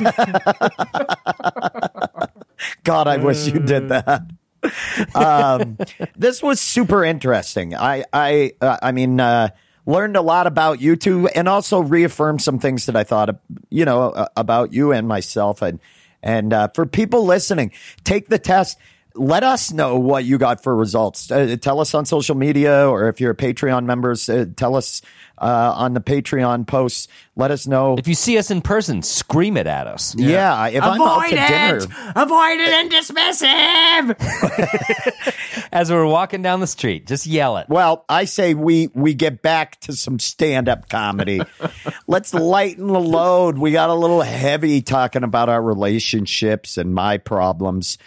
[2.84, 4.22] God, I wish you did that.
[5.14, 5.78] um,
[6.16, 7.74] this was super interesting.
[7.74, 9.50] I, I, uh, I mean, uh,
[9.86, 13.84] learned a lot about you too, and also reaffirmed some things that I thought, you
[13.84, 15.62] know, uh, about you and myself.
[15.62, 15.80] And
[16.22, 17.72] and uh, for people listening,
[18.04, 18.78] take the test.
[19.14, 21.30] Let us know what you got for results.
[21.30, 25.02] Uh, tell us on social media, or if you're a Patreon members, uh, tell us
[25.38, 27.08] uh, on the Patreon posts.
[27.34, 27.96] Let us know.
[27.98, 30.14] If you see us in person, scream it at us.
[30.14, 31.80] yeah, if I'm out to dinner.
[32.14, 34.16] Avoidant and dismissive.
[35.72, 37.68] As we're walking down the street, just yell it.
[37.68, 41.40] Well, I say we we get back to some stand up comedy.
[42.06, 43.58] Let's lighten the load.
[43.58, 47.98] We got a little heavy talking about our relationships and my problems.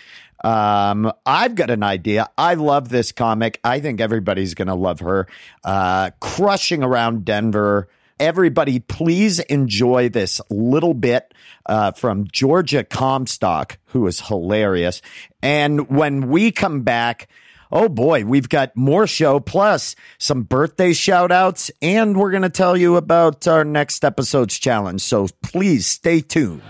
[0.44, 2.30] Um, I've got an idea.
[2.38, 3.60] I love this comic.
[3.64, 5.28] I think everybody's going to love her.
[5.64, 7.88] Uh, crushing around Denver.
[8.20, 11.34] Everybody, please enjoy this little bit
[11.66, 15.02] uh, from Georgia Comstock, who is hilarious.
[15.42, 17.28] And when we come back,
[17.72, 22.50] oh boy, we've got more show plus some birthday shout outs, and we're going to
[22.50, 25.02] tell you about our next episode's challenge.
[25.02, 26.62] So please stay tuned.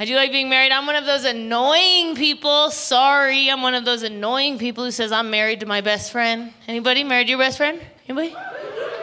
[0.00, 0.70] I do like being married.
[0.70, 2.70] I'm one of those annoying people.
[2.70, 6.52] Sorry, I'm one of those annoying people who says I'm married to my best friend.
[6.68, 7.80] Anybody married your best friend?
[8.08, 8.32] Anybody?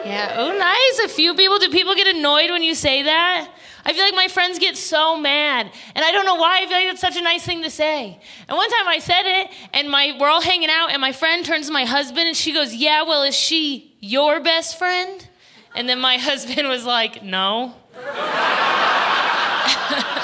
[0.06, 0.36] Yeah.
[0.38, 1.10] Oh, nice.
[1.10, 1.58] A few people.
[1.58, 3.50] Do people get annoyed when you say that?
[3.84, 6.62] I feel like my friends get so mad, and I don't know why.
[6.62, 8.18] I feel like that's such a nice thing to say.
[8.48, 11.44] And one time I said it, and my we're all hanging out, and my friend
[11.44, 15.28] turns to my husband, and she goes, "Yeah, well, is she your best friend?"
[15.74, 17.74] And then my husband was like, "No."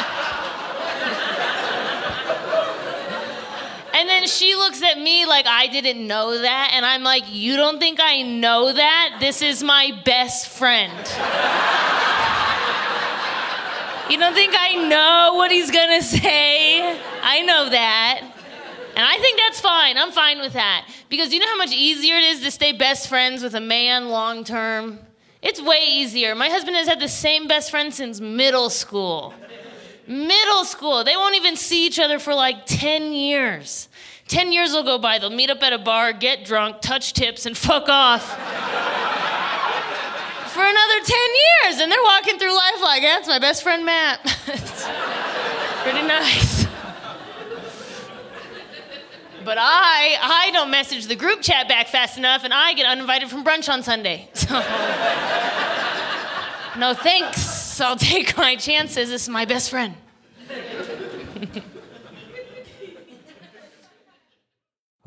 [4.03, 6.73] And then she looks at me like I didn't know that.
[6.75, 9.19] And I'm like, You don't think I know that?
[9.21, 10.91] This is my best friend.
[14.11, 17.01] you don't think I know what he's gonna say?
[17.23, 18.23] I know that.
[18.97, 19.97] And I think that's fine.
[19.97, 20.89] I'm fine with that.
[21.09, 24.09] Because you know how much easier it is to stay best friends with a man
[24.09, 24.99] long term?
[25.43, 26.35] It's way easier.
[26.35, 29.33] My husband has had the same best friend since middle school.
[30.07, 31.05] Middle school.
[31.05, 33.89] They won't even see each other for like 10 years.
[34.29, 35.19] 10 years will go by.
[35.19, 38.27] They'll meet up at a bar, get drunk, touch tips, and fuck off.
[40.53, 41.19] for another 10
[41.65, 41.81] years.
[41.81, 44.21] And they're walking through life like, that's my best friend Matt.
[45.85, 46.67] pretty nice.
[49.45, 53.29] But I, I don't message the group chat back fast enough, and I get uninvited
[53.29, 54.29] from brunch on Sunday.
[54.43, 54.59] So,
[56.79, 57.62] no thanks.
[57.83, 59.11] I'll take my chances.
[59.11, 59.95] This is my best friend.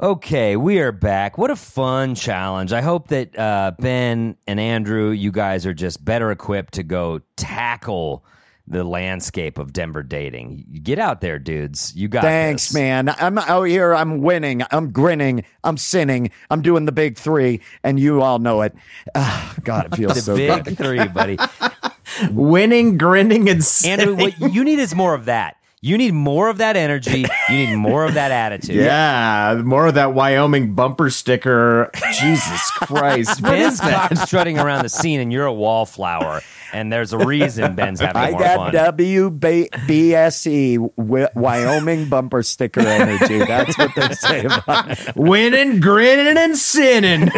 [0.02, 1.38] Okay, we are back.
[1.38, 2.74] What a fun challenge.
[2.74, 7.22] I hope that uh, Ben and Andrew, you guys are just better equipped to go
[7.38, 8.26] tackle
[8.68, 10.66] the landscape of Denver dating.
[10.84, 11.96] Get out there, dudes.
[11.96, 12.74] You got Thanks, this.
[12.74, 13.08] man.
[13.08, 13.94] I'm out here.
[13.96, 14.64] I'm winning.
[14.70, 15.46] I'm grinning.
[15.64, 16.32] I'm sinning.
[16.50, 18.76] I'm doing the big three, and you all know it.
[19.14, 20.78] Ah, God, it feels The so big good.
[20.78, 21.38] three, buddy.
[22.32, 25.58] Winning, grinning, and Andrew, what you need is more of that.
[25.82, 27.26] You need more of that energy.
[27.48, 28.76] You need more of that attitude.
[28.78, 31.92] Yeah, more of that Wyoming bumper sticker.
[32.20, 33.40] Jesus Christ.
[33.42, 34.10] What Ben's that?
[34.10, 36.42] cock strutting around the scene, and you're a wallflower.
[36.76, 38.74] And there's a reason Ben's having I more got.
[38.98, 40.78] WBSE
[41.34, 43.38] Wyoming bumper sticker energy.
[43.38, 45.16] That's what they say about.
[45.16, 47.30] Winning, grinning, and sinning.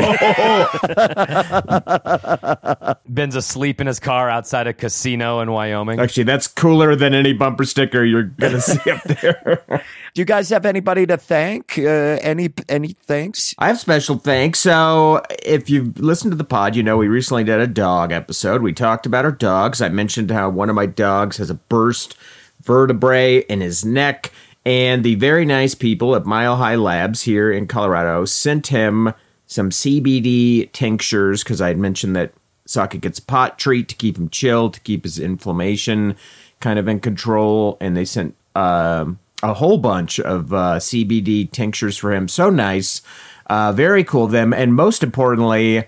[3.07, 5.99] Ben's asleep in his car outside a casino in Wyoming.
[5.99, 9.61] Actually, that's cooler than any bumper sticker you're gonna see up there.
[10.15, 11.77] Do you guys have anybody to thank?
[11.77, 13.53] Uh, any any thanks?
[13.59, 14.57] I have special thanks.
[14.57, 18.63] So, if you've listened to the pod, you know we recently did a dog episode.
[18.63, 19.81] We talked about dogs.
[19.81, 22.15] I mentioned how one of my dogs has a burst
[22.61, 24.31] vertebrae in his neck,
[24.65, 29.13] and the very nice people at Mile High Labs here in Colorado sent him
[29.45, 32.33] some CBD tinctures because I had mentioned that
[32.67, 36.15] Sokka gets a pot treat to keep him chilled, to keep his inflammation
[36.59, 38.35] kind of in control, and they sent.
[38.55, 42.27] um a whole bunch of uh, CBD tinctures for him.
[42.27, 43.01] So nice.
[43.47, 44.53] Uh, very cool of them.
[44.53, 45.85] And most importantly,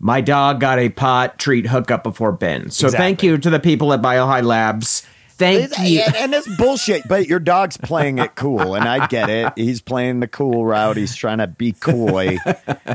[0.00, 2.70] my dog got a pot treat hookup before Ben.
[2.70, 5.02] So thank you to the people at Mile High Labs.
[5.40, 6.00] Thank you.
[6.00, 9.52] And, and it's bullshit, but your dog's playing it cool, and I get it.
[9.56, 10.96] He's playing the cool route.
[10.96, 12.38] He's trying to be coy.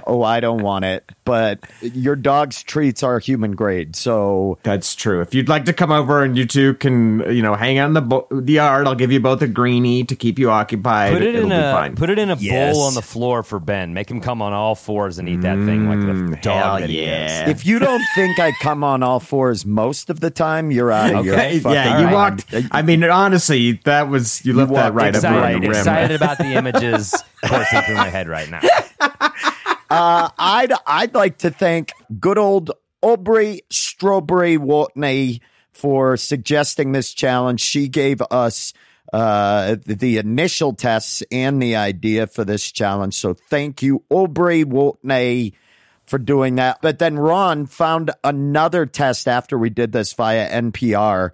[0.07, 1.11] Oh, I don't want it.
[1.25, 3.95] but your dog's treats are human grade.
[3.95, 5.21] So That's true.
[5.21, 7.93] If you'd like to come over and you two can, you know, hang out in
[7.93, 11.13] the bo- the yard, I'll give you both a greenie to keep you occupied.
[11.13, 11.95] Put it It'll in be a fine.
[11.95, 12.75] put it in a Yes.
[12.75, 13.93] bowl on the floor for Ben.
[13.93, 16.79] Make him come on all fours and eat that thing like the mm, dog hell
[16.79, 17.45] that he yeah.
[17.45, 17.49] is.
[17.49, 21.13] if you don't think I come on all fours most of the time, you're out
[21.15, 21.59] of your Okay.
[21.59, 22.15] fucking yeah, you mind.
[22.51, 22.67] Walked.
[22.71, 25.77] I mean, honestly, that was you left that right up excited, around the rim.
[25.77, 27.15] excited about the images
[27.45, 28.61] coursing through my head right now.
[29.87, 32.71] Uh, I'd I'd like to thank good old
[33.03, 35.41] Aubrey Strawberry Watney
[35.73, 37.61] for suggesting this challenge.
[37.61, 38.73] She gave us
[39.13, 43.13] uh, the, the initial tests and the idea for this challenge.
[43.13, 45.53] So thank you, Aubrey Watney,
[46.07, 46.81] for doing that.
[46.81, 51.31] But then Ron found another test after we did this via NPR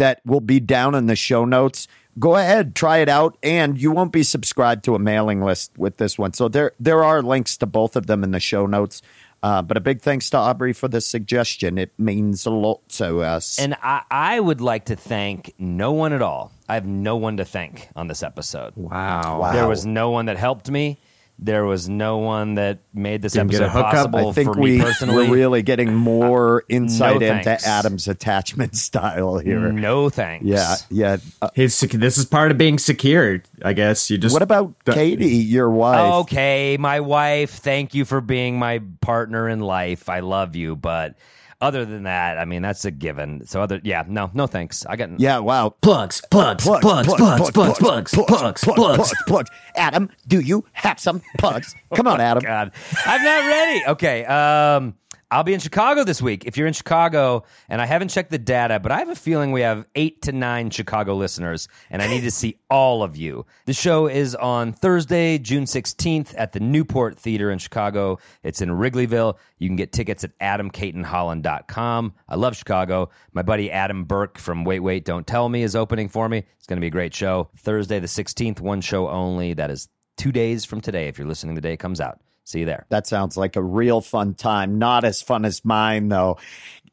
[0.00, 1.86] that will be down in the show notes.
[2.18, 5.98] Go ahead, try it out, and you won't be subscribed to a mailing list with
[5.98, 6.32] this one.
[6.32, 9.02] So there, there are links to both of them in the show notes.
[9.42, 11.78] Uh, but a big thanks to Aubrey for the suggestion.
[11.78, 13.58] It means a lot to us.
[13.58, 16.52] And I, I would like to thank no one at all.
[16.68, 18.74] I have no one to thank on this episode.
[18.76, 19.40] Wow.
[19.40, 19.52] Wow.
[19.52, 20.98] There was no one that helped me.
[21.42, 24.82] There was no one that made this Didn't episode possible I think for we, me
[24.82, 25.28] personally.
[25.28, 27.66] we're really getting more insight into thanks.
[27.66, 29.72] Adam's attachment style here.
[29.72, 30.44] no thanks.
[30.44, 31.16] Yeah, yeah.
[31.40, 34.10] Uh, His sec- this is part of being secured, I guess.
[34.10, 36.12] You just what about the- Katie, your wife?
[36.24, 40.10] Okay, my wife, thank you for being my partner in life.
[40.10, 41.14] I love you, but
[41.60, 43.46] other than that, I mean, that's a given.
[43.46, 44.86] So other yeah, no, no thanks.
[44.86, 45.70] I got Yeah, wow.
[45.80, 49.14] Plugs, plugs, plugs, plugs, plugs, plugs, plugs, plugs, plugs.
[49.26, 49.50] plugs.
[49.76, 51.74] Adam, do you have some plugs?
[51.94, 52.42] Come on, Adam.
[52.42, 52.72] God,
[53.04, 53.84] I'm not ready.
[53.88, 54.94] Okay, um,
[55.32, 56.44] I'll be in Chicago this week.
[56.44, 59.52] If you're in Chicago, and I haven't checked the data, but I have a feeling
[59.52, 63.46] we have eight to nine Chicago listeners, and I need to see all of you.
[63.66, 68.18] The show is on Thursday, June 16th at the Newport Theater in Chicago.
[68.42, 69.36] It's in Wrigleyville.
[69.58, 72.14] You can get tickets at adamcaytonholland.com.
[72.28, 73.10] I love Chicago.
[73.32, 76.38] My buddy Adam Burke from Wait Wait Don't Tell Me is opening for me.
[76.58, 77.50] It's going to be a great show.
[77.58, 79.54] Thursday the 16th, one show only.
[79.54, 82.18] That is two days from today if you're listening the day it comes out.
[82.50, 82.84] See you there.
[82.88, 84.78] That sounds like a real fun time.
[84.78, 86.38] Not as fun as mine, though.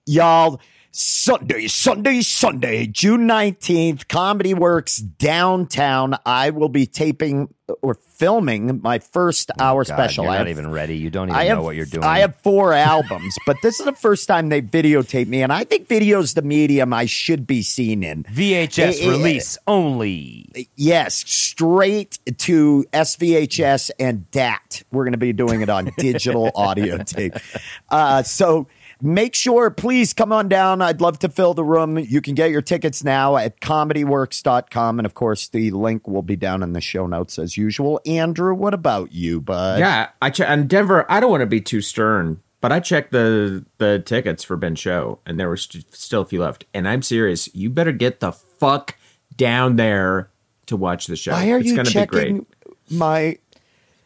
[0.06, 6.16] Y'all, Sunday, Sunday, Sunday, June 19th, Comedy Works downtown.
[6.26, 10.24] I will be taping or filming my first hour Oh, God, special.
[10.24, 10.96] You're I not have- even ready.
[10.98, 12.06] You don't even have, know what you're doing.
[12.06, 15.66] I have four albums, but this is the first time they videotaped me, and I
[15.66, 18.24] think video's the medium I should be seen in.
[18.24, 20.68] VHS Eh, eh, release only.
[20.76, 24.84] Yes, straight to SVHS and DAT.
[24.92, 27.34] We're going to be doing it on digital audio tape.
[27.90, 28.68] Uh, so
[29.02, 30.82] make sure, please come on down.
[30.82, 31.98] I'd love to fill the room.
[31.98, 35.00] You can get your tickets now at comedyworks.com.
[35.00, 38.00] And of course, the link will be down in the show notes as usual.
[38.06, 39.80] Andrew, what about you, bud?
[39.80, 41.06] Yeah, I che- and Denver.
[41.10, 44.76] I don't want to be too stern, but I checked the the tickets for Ben
[44.76, 46.66] show, and there were st- still a few left.
[46.74, 47.54] And I'm serious.
[47.54, 48.96] You better get the fuck
[49.36, 50.30] down there
[50.66, 51.32] to watch the show.
[51.32, 52.08] Why are it's you gonna be great.
[52.08, 52.46] checking
[52.90, 53.38] my.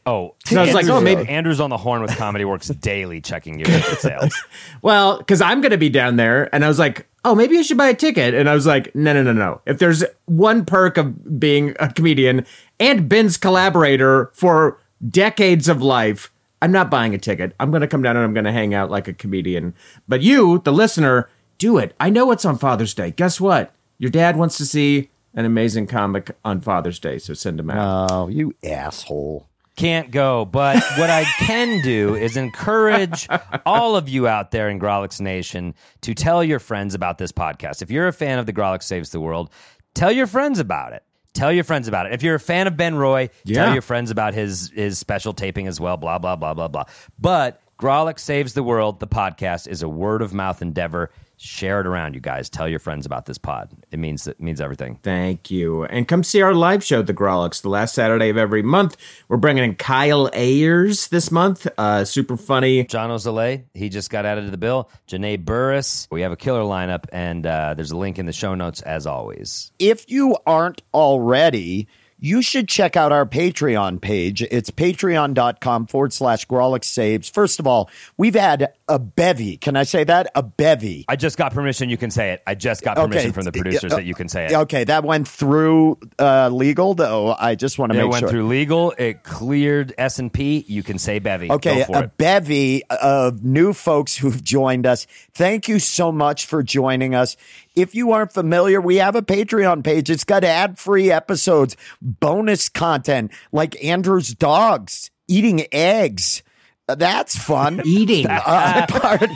[0.06, 2.68] Oh, So I was like, Andrew's- oh, maybe- Andrew's on the horn with Comedy Works
[2.82, 4.34] daily checking your ticket sales.
[4.82, 7.62] Well, because I'm going to be down there, and I was like, oh, maybe I
[7.62, 8.34] should buy a ticket.
[8.34, 9.62] And I was like, no, no, no, no.
[9.68, 12.48] If there's one perk of being a comedian
[12.80, 16.32] and Ben's collaborator for decades of life,
[16.64, 17.54] I'm not buying a ticket.
[17.60, 19.76] I'm going to come down and I'm going to hang out like a comedian.
[20.08, 21.30] But you, the listener,
[21.60, 21.94] do it.
[22.00, 23.12] I know it's on Father's Day.
[23.12, 23.72] Guess what?
[24.00, 28.12] Your dad wants to see an amazing comic on Father's Day, so send him out.
[28.12, 29.48] Oh, you asshole.
[29.82, 33.28] Can't go, but what I can do is encourage
[33.66, 37.82] all of you out there in Grawlix Nation to tell your friends about this podcast.
[37.82, 39.50] If you're a fan of the Grawlix Saves the World,
[39.96, 41.04] tell your friends about it.
[41.34, 42.14] Tell your friends about it.
[42.14, 45.66] If you're a fan of Ben Roy, tell your friends about his his special taping
[45.66, 45.96] as well.
[45.98, 46.84] Blah blah blah blah blah.
[47.18, 51.10] But Grawlix Saves the World, the podcast, is a word of mouth endeavor.
[51.38, 52.48] Share it around, you guys.
[52.48, 53.72] Tell your friends about this pod.
[53.90, 55.00] It means it means everything.
[55.02, 55.86] Thank you.
[55.86, 58.98] And come see our live show, The Grawlix, the last Saturday of every month.
[59.30, 61.66] We're bringing in Kyle Ayers this month.
[61.76, 62.84] Uh, super funny.
[62.84, 64.88] John Ozale, he just got added to the bill.
[65.08, 66.08] Janae Burris.
[66.12, 69.08] We have a killer lineup, and uh, there's a link in the show notes as
[69.08, 69.72] always.
[69.80, 71.88] if you aren't already,
[72.24, 74.44] you should check out our Patreon page.
[74.44, 77.28] It's patreon.com forward slash Grawlix Saves.
[77.30, 79.58] First of all, we've had a bevy.
[79.58, 80.32] Can I say that?
[80.36, 81.04] A bevy.
[81.08, 81.90] I just got permission.
[81.90, 82.44] You can say it.
[82.46, 84.54] I just got permission from the producers that you can say it.
[84.54, 87.36] Okay, that went through uh, legal, though.
[87.38, 88.10] I just want to make sure.
[88.10, 88.94] It went through legal.
[88.98, 90.64] It cleared S and P.
[90.68, 91.52] You can say bevy.
[91.52, 92.18] Okay, Go for a it.
[92.18, 95.08] bevy of new folks who've joined us.
[95.34, 97.36] Thank you so much for joining us.
[97.76, 100.10] If you aren't familiar, we have a Patreon page.
[100.10, 106.44] It's got ad free episodes, bonus content like Andrew's dogs eating eggs.
[106.88, 107.82] That's fun.
[107.86, 108.28] Eating.
[108.28, 109.30] Uh, part-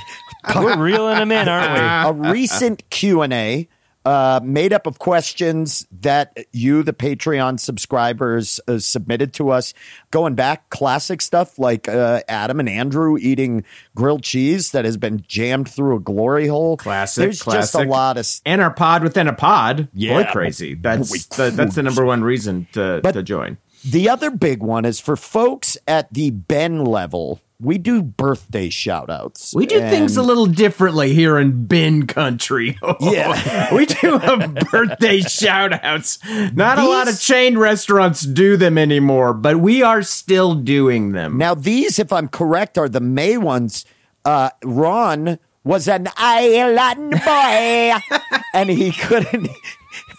[0.55, 2.27] We're reeling them in, aren't we?
[2.27, 3.69] a recent q&a
[4.05, 9.73] uh, made up of questions that you the patreon subscribers uh, submitted to us
[10.11, 13.63] going back classic stuff like uh, adam and andrew eating
[13.95, 18.17] grilled cheese that has been jammed through a glory hole Classic, there's just a lot
[18.17, 19.87] of s- and our pod within a pod.
[19.93, 20.23] Yeah.
[20.23, 20.73] Boy, crazy.
[20.75, 23.57] That's the, that's the number one reason to, But- to join.
[23.83, 29.09] the other big one is for folks at the ben level we do birthday shout
[29.09, 32.77] outs We do things a little differently here in bin country.
[32.99, 33.73] Yeah.
[33.73, 36.19] we do a birthday shout outs.
[36.53, 41.37] Not a lot of chain restaurants do them anymore, but we are still doing them.
[41.37, 43.85] Now, these, if I'm correct, are the May ones.
[44.23, 48.17] Uh, Ron was an island boy,
[48.53, 49.49] and he couldn't.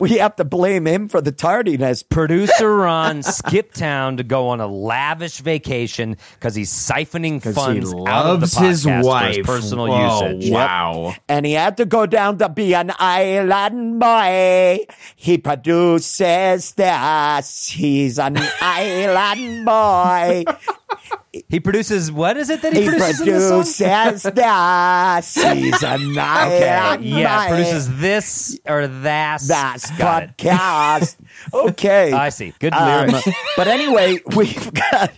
[0.01, 2.03] We have to blame him for the tardiness.
[2.03, 7.99] Producer Ron skipped town to go on a lavish vacation because he's siphoning funds he
[8.07, 9.37] out of the loves his podcast for wife.
[9.37, 10.51] his personal Whoa, usage.
[10.53, 11.15] Wow.
[11.29, 14.85] And he had to go down to be an island boy.
[15.17, 17.69] He produces this.
[17.69, 20.45] He's an island boy.
[21.49, 23.27] He produces what is it that he, He produces song?
[23.27, 25.35] produces this.
[25.35, 29.41] He's an island Yeah, produces this or that.
[29.43, 31.17] That's podcast.
[31.55, 32.13] okay.
[32.13, 32.53] I see.
[32.59, 33.29] Good Um, lyrics.
[33.57, 35.13] but anyway, we've got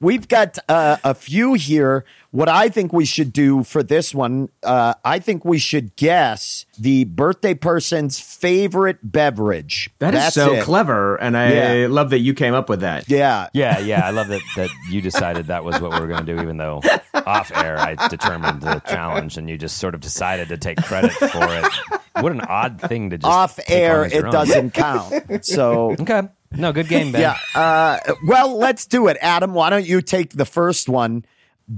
[0.00, 2.04] we've got uh, a few here.
[2.34, 6.66] What I think we should do for this one, uh, I think we should guess
[6.76, 9.88] the birthday person's favorite beverage.
[10.00, 10.64] That is That's so it.
[10.64, 11.86] clever, and I Yeah.
[11.88, 13.08] love that you came up with that.
[13.08, 13.46] Yeah.
[13.52, 14.04] Yeah, yeah.
[14.04, 16.56] I love that that you decided that was what we were going to do, even
[16.56, 16.80] though
[17.14, 21.12] off air I determined the challenge, and you just sort of decided to take credit
[21.12, 22.00] for it.
[22.20, 24.32] What an odd thing to just Off air, it own.
[24.32, 25.44] doesn't count.
[25.46, 25.94] So.
[26.00, 26.22] Okay,
[26.56, 27.20] no, good game, Ben.
[27.20, 27.36] Yeah.
[27.60, 29.16] Uh, well, let's do it.
[29.20, 31.24] Adam, why don't you take the first one?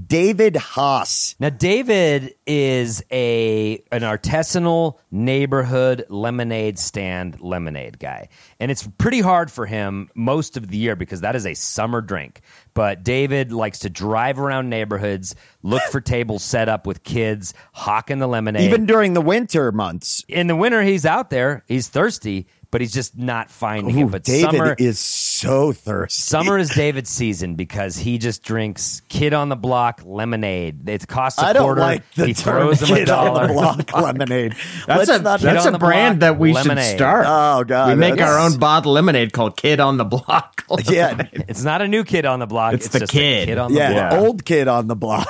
[0.05, 1.35] David Haas.
[1.39, 8.27] Now, David is a an artisanal neighborhood lemonade stand lemonade guy,
[8.59, 12.01] and it's pretty hard for him most of the year because that is a summer
[12.01, 12.41] drink.
[12.73, 18.19] But David likes to drive around neighborhoods, look for tables set up with kids, hawking
[18.19, 18.63] the lemonade.
[18.63, 20.23] Even during the winter months.
[20.27, 24.11] in the winter, he's out there, he's thirsty, but he's just not finding Ooh, it.
[24.11, 26.19] But David summer is so thirsty.
[26.19, 30.87] Summer is David's season because he just drinks kid on the block lemonade.
[30.89, 31.81] It costs a I don't quarter.
[31.81, 33.47] like the he term throws him a kid on dollar.
[33.47, 34.53] the block lemonade.
[34.85, 36.85] That's Let's a not- that's a brand block that we lemonade.
[36.85, 37.25] should start.
[37.27, 40.65] Oh, God, we make our own bottled lemonade called Kid on the Block.
[40.89, 42.73] yeah, It's not a new kid on the block.
[42.73, 43.43] It's It's, the just kid.
[43.43, 44.21] A kid on the yeah, block.
[44.21, 45.27] old kid on the block.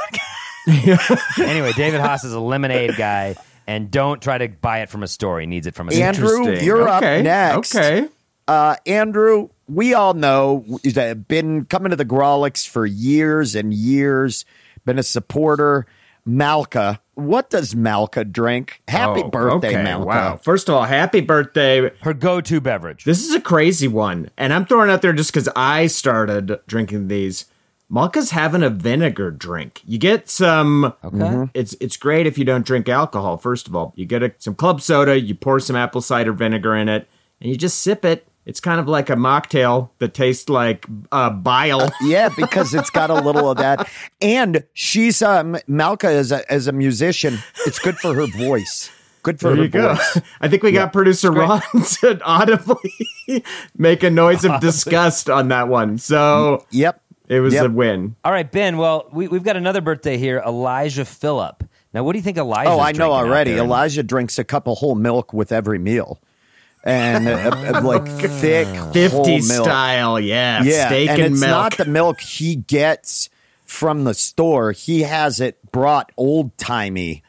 [1.39, 3.35] Anyway, David Haas is a lemonade guy,
[3.67, 5.39] and don't try to buy it from a store.
[5.39, 6.65] He needs it from a Andrew, Interesting.
[6.65, 7.19] you're okay.
[7.19, 7.75] up next.
[7.75, 8.07] Okay.
[8.47, 13.73] Uh, Andrew, we all know he's uh, been coming to the Grawlix for years and
[13.73, 14.45] years,
[14.85, 15.85] been a supporter.
[16.25, 18.81] Malka, what does Malka drink?
[18.89, 19.83] Happy Oh, birthday, okay.
[19.83, 20.05] Malka.
[20.05, 20.35] Wow.
[20.43, 21.89] First of all, happy birthday.
[22.01, 23.05] Her go-to beverage.
[23.05, 24.29] This is a crazy one.
[24.37, 27.45] And I'm throwing it out there just because I started drinking these.
[27.89, 29.81] Malka's having a vinegar drink.
[29.85, 30.93] You get some.
[31.03, 31.49] Okay.
[31.53, 33.37] It's it's great if you don't drink alcohol.
[33.37, 36.75] First of all, you get a, some club soda, you pour some apple cider vinegar
[36.75, 37.07] in it,
[37.39, 38.27] and you just sip it.
[38.45, 41.89] It's kind of like a mocktail that tastes like uh, bile.
[42.01, 43.89] Yeah, because it's got a little of that,
[44.21, 47.39] and she's um Malka as a as a musician.
[47.65, 48.89] It's good for her voice.
[49.23, 49.95] Good for There her you go.
[49.95, 50.21] voice.
[50.41, 51.61] I think we got producer Ron
[52.01, 52.93] to audibly
[53.77, 55.97] make a noise of disgust on that one.
[55.97, 57.01] So Yep.
[57.27, 57.65] It was Yep.
[57.65, 58.15] a win.
[58.23, 58.77] All right, Ben.
[58.77, 61.63] Well, we, we've got another birthday here, Elijah Phillip.
[61.93, 62.69] Now, what do you think Elijah?
[62.69, 63.53] Oh, I know already.
[63.53, 66.19] Elijah drinks a cup of whole milk with every meal,
[66.83, 67.31] and uh,
[67.75, 69.43] uh, like thick whole 50 milk.
[69.43, 70.63] style, yeah.
[70.63, 71.51] Yeah, Steak and and, it's milk.
[71.51, 73.29] not the milk he gets
[73.65, 74.71] from the store.
[74.71, 77.23] He has it brought old timey.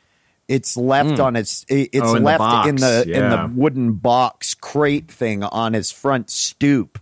[0.48, 1.64] It's left on its.
[1.68, 1.90] It's.
[2.00, 5.90] Oh, in the left in box, the in the wooden box crate thing on his
[5.92, 6.98] front stoop,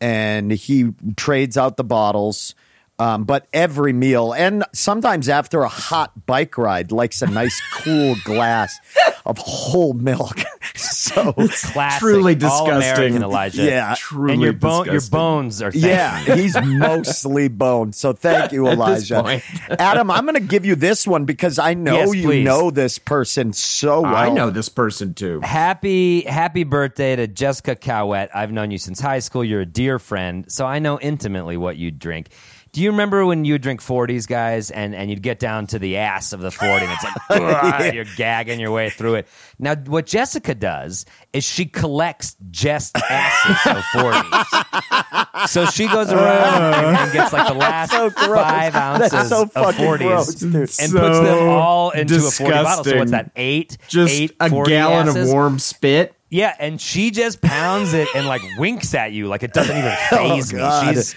[0.00, 2.54] and he trades out the bottles.
[3.00, 8.14] Um, but every meal, and sometimes after a hot bike ride, likes a nice cool
[8.24, 8.78] glass
[9.24, 10.38] of whole milk.
[10.74, 13.22] so Classic, Truly all American disgusting.
[13.22, 13.62] Elijah.
[13.64, 13.94] Yeah.
[13.96, 15.72] Truly and your bone, your bones are.
[15.72, 16.34] thanking Yeah, you.
[16.42, 17.94] he's mostly boned.
[17.94, 19.40] So thank you, Elijah.
[19.70, 22.44] Adam, I'm going to give you this one because I know Yes, you please.
[22.44, 24.14] know this person so well.
[24.14, 25.40] I know this person too.
[25.40, 28.28] Happy happy birthday to Jessica Cowett.
[28.34, 29.42] I've known you since high school.
[29.42, 32.28] You're a dear friend, so I know intimately what you drink.
[32.72, 35.78] Do you remember when you would drink 40s, guys, and, and you'd get down to
[35.78, 39.28] the ass of the 40 and it's like, "Ugh," you're gagging your way through it.
[39.58, 45.26] Now, what Jessica does is she collects just asses of 40s.
[45.46, 46.76] So she goes around uh.
[46.76, 48.40] and, and gets like the last so gross.
[48.40, 50.52] five ounces That's so of fucking 40s gross, mm.
[50.52, 50.54] dude.
[50.54, 52.84] and So puts them all into a 40 bottle.
[52.84, 53.30] So what's that?
[53.36, 53.78] Eight?
[53.88, 55.28] Just eight a 40 gallon asses?
[55.28, 56.14] of warm spit.
[56.28, 59.90] Yeah, and she just pounds it and like winks at you like it doesn't even
[60.12, 60.60] oh, phase me.
[60.84, 61.16] She's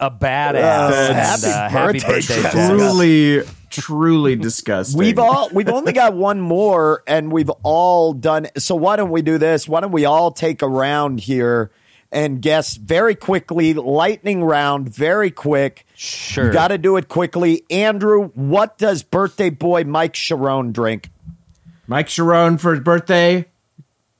[0.00, 1.08] a badass.
[1.08, 2.68] And, happy uh, happy birthday, birthday, Jess.
[2.68, 4.98] Truly, truly disgusting.
[4.98, 8.48] We've all we've only got one more, and we've all done.
[8.56, 9.68] So why don't we do this?
[9.68, 11.70] Why don't we all take a round here
[12.12, 15.86] and guess very quickly, lightning round, very quick.
[15.94, 16.46] Sure.
[16.46, 17.64] You got to do it quickly.
[17.70, 21.10] Andrew, what does birthday boy Mike Sharon drink?
[21.86, 23.46] Mike Sharon for his birthday,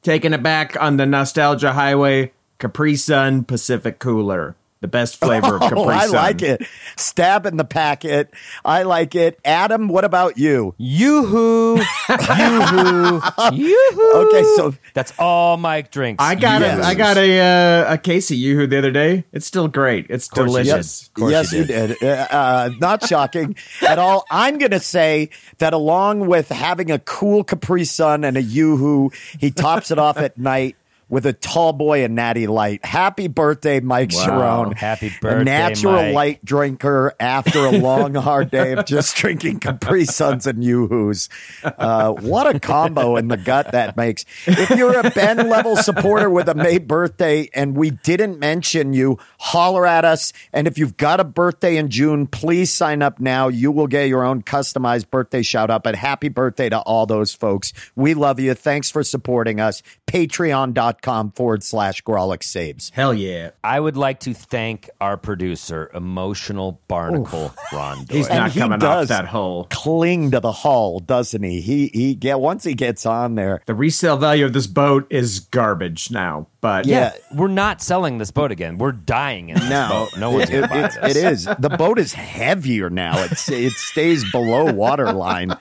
[0.02, 2.32] taking it back on the nostalgia highway.
[2.58, 6.62] Capri Sun Pacific Cooler, the best flavor of Capri Oh, I like it.
[6.96, 8.30] Stab in the packet.
[8.64, 9.38] I like it.
[9.44, 10.74] Adam, what about you?
[10.78, 11.76] Yoo-hoo.
[12.08, 13.20] Yoo-hoo.
[13.52, 14.12] Yoo-hoo.
[14.26, 16.22] Okay, so That's all Mike drinks.
[16.22, 16.78] I got Yes.
[16.84, 19.24] a I got a uh, a case of YooHoo the other day.
[19.32, 20.06] It's still great.
[20.10, 20.64] It's course you did.
[20.64, 21.08] delicious.
[21.14, 22.02] course yes, you you did.
[22.02, 23.56] Uh, uh, not shocking
[23.86, 24.24] at all.
[24.30, 29.10] I'm going to say that along with having a cool Capri Sun and a Yoo-Hoo,
[29.38, 30.76] he tops it off at night
[31.10, 32.84] with a tall boy and natty light.
[32.84, 34.24] Happy birthday, Mike Wow.
[34.24, 34.72] Sharon.
[34.72, 36.14] Happy A natural Mike.
[36.14, 41.28] light drinker after a long, hard day of just drinking Capri Suns and Yoo-Hoos.
[41.64, 44.24] Uh, what a combo in the gut that makes.
[44.46, 49.18] If you're a Ben level supporter with a May birthday and we didn't mention you,
[49.40, 50.32] holler at us.
[50.52, 53.48] And if you've got a birthday in June, please sign up now.
[53.48, 55.82] You will get your own customized birthday shout out.
[55.82, 57.72] But happy birthday to all those folks.
[57.96, 58.54] We love you.
[58.54, 59.82] Thanks for supporting us.
[60.06, 60.99] Patreon.com
[61.30, 62.90] forward slash Grolic Saves.
[62.94, 63.50] Hell yeah.
[63.64, 68.16] I would like to thank our producer, emotional barnacle Ron Doyle.
[68.16, 69.04] He's And not he coming does.
[69.04, 69.66] off that hole.
[69.70, 71.60] Cling to the hull, doesn't he?
[71.60, 73.62] He he get once he gets on there.
[73.66, 77.12] The resale value of this boat is garbage now, but Yeah.
[77.34, 78.78] We're not selling this boat again.
[78.78, 80.18] We're dying in this No, boat.
[80.18, 81.16] No one's it, going to buy this.
[81.16, 81.48] it is.
[81.58, 83.22] The boat is heavier now.
[83.24, 85.52] It's it stays below waterline.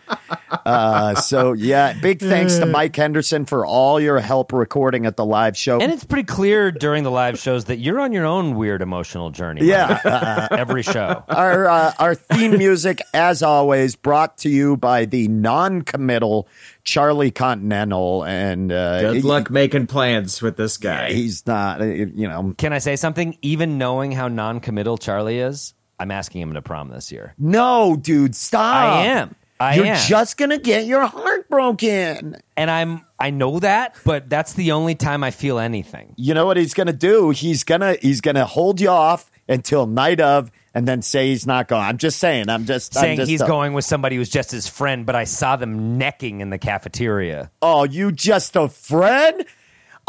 [0.66, 5.26] Uh, so yeah, big thanks to Mike Henderson for all your help recording at the
[5.26, 5.80] live show.
[5.80, 9.30] And it's pretty clear during the live shows that you're on your own weird emotional
[9.30, 9.66] journey.
[9.66, 10.00] Yeah.
[10.04, 10.60] Mike.
[10.60, 11.24] every show.
[11.30, 16.47] our uh, our theme music, as always, brought to you by the non-committal
[16.84, 21.12] Charlie Continental, and uh, good he- luck making plans with this guy.
[21.12, 22.54] He's not, uh, you know.
[22.58, 23.38] Can I say something?
[23.42, 27.34] Even knowing how non-committal Charlie is, I'm asking him to prom this year.
[27.38, 28.76] No, dude, stop.
[28.76, 29.36] I am.
[29.62, 30.08] I You're am.
[30.08, 32.38] just gonna get your heart broken.
[32.56, 33.06] and I'm.
[33.20, 36.14] I know that, but that's the only time I feel anything.
[36.16, 37.32] You know what he's gonna do?
[37.32, 41.68] He's gonna he's gonna hold you off until night of, and then say he's not
[41.68, 41.84] going.
[41.84, 42.50] I'm just saying.
[42.50, 45.16] I'm just I'm Saying just, he's uh, going with somebody who's just his friend, but
[45.16, 47.52] I saw them necking in the cafeteria.
[47.62, 49.46] Oh, you just a friend?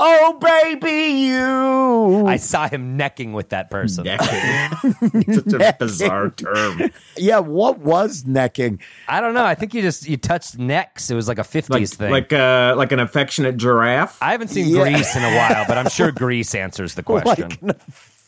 [0.03, 2.27] Oh, baby, you.
[2.27, 4.05] I saw him necking with that person.
[4.05, 5.35] Necking.
[5.35, 6.91] Such a bizarre term.
[7.19, 7.41] yeah.
[7.41, 8.81] What was necking?
[9.09, 9.45] I don't know.
[9.45, 11.11] I think you just you touched necks.
[11.11, 12.11] It was like a 50s Like thing.
[12.11, 14.17] like uh like an affectionate giraffe.
[14.23, 14.85] I haven't seen Yeah.
[14.85, 17.51] Grease in a while, but I'm sure Grease answers the question.
[17.51, 17.73] Like an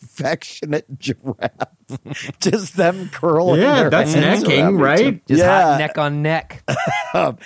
[0.02, 1.68] affectionate giraffe.
[2.40, 3.60] just them curling.
[3.60, 5.26] yeah, their that's hands necking, right?
[5.26, 5.62] Just Yeah.
[5.72, 6.62] hot neck on neck.
[7.14, 7.36] Um,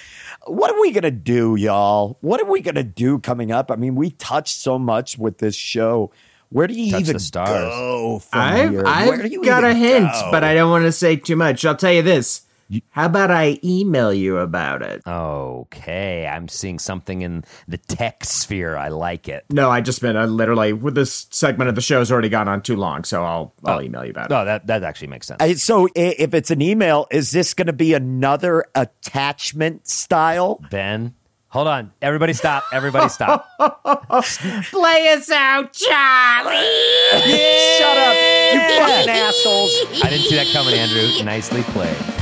[0.47, 2.19] what are we gonna do, y'all?
[2.21, 3.73] What are we gonna do coming up?
[3.73, 6.13] I mean, we touched so much with this show.
[6.51, 7.69] Where do you Touch even the stars.
[7.75, 8.85] go from I've here?
[8.87, 10.29] I've got a hint, go?
[10.31, 11.65] but I don't want to say too much.
[11.65, 12.43] I'll tell you this.
[12.91, 15.03] How about I email you about it?
[15.07, 18.77] Okay, I'm seeing something in the tech sphere.
[18.77, 19.45] I like it.
[19.51, 22.49] No, I just meant I literally with this segment of the show has already gone
[22.49, 23.83] on too long, so I'll I'll oh.
[23.83, 24.31] email you about it.
[24.31, 25.43] No, that that actually makes sense.
[25.43, 30.61] I- so, if it's an email, is this going to be another attachment style?
[30.71, 31.15] Ben,
[31.49, 31.93] hold on.
[32.01, 32.63] Everybody stop.
[32.73, 33.49] Everybody stop.
[33.59, 36.55] Play us out, Charlie.
[37.79, 38.15] Shut up,
[38.55, 39.73] you fucking assholes!
[40.05, 41.25] I didn't see that coming, Andrew.
[41.25, 42.16] Nicely played.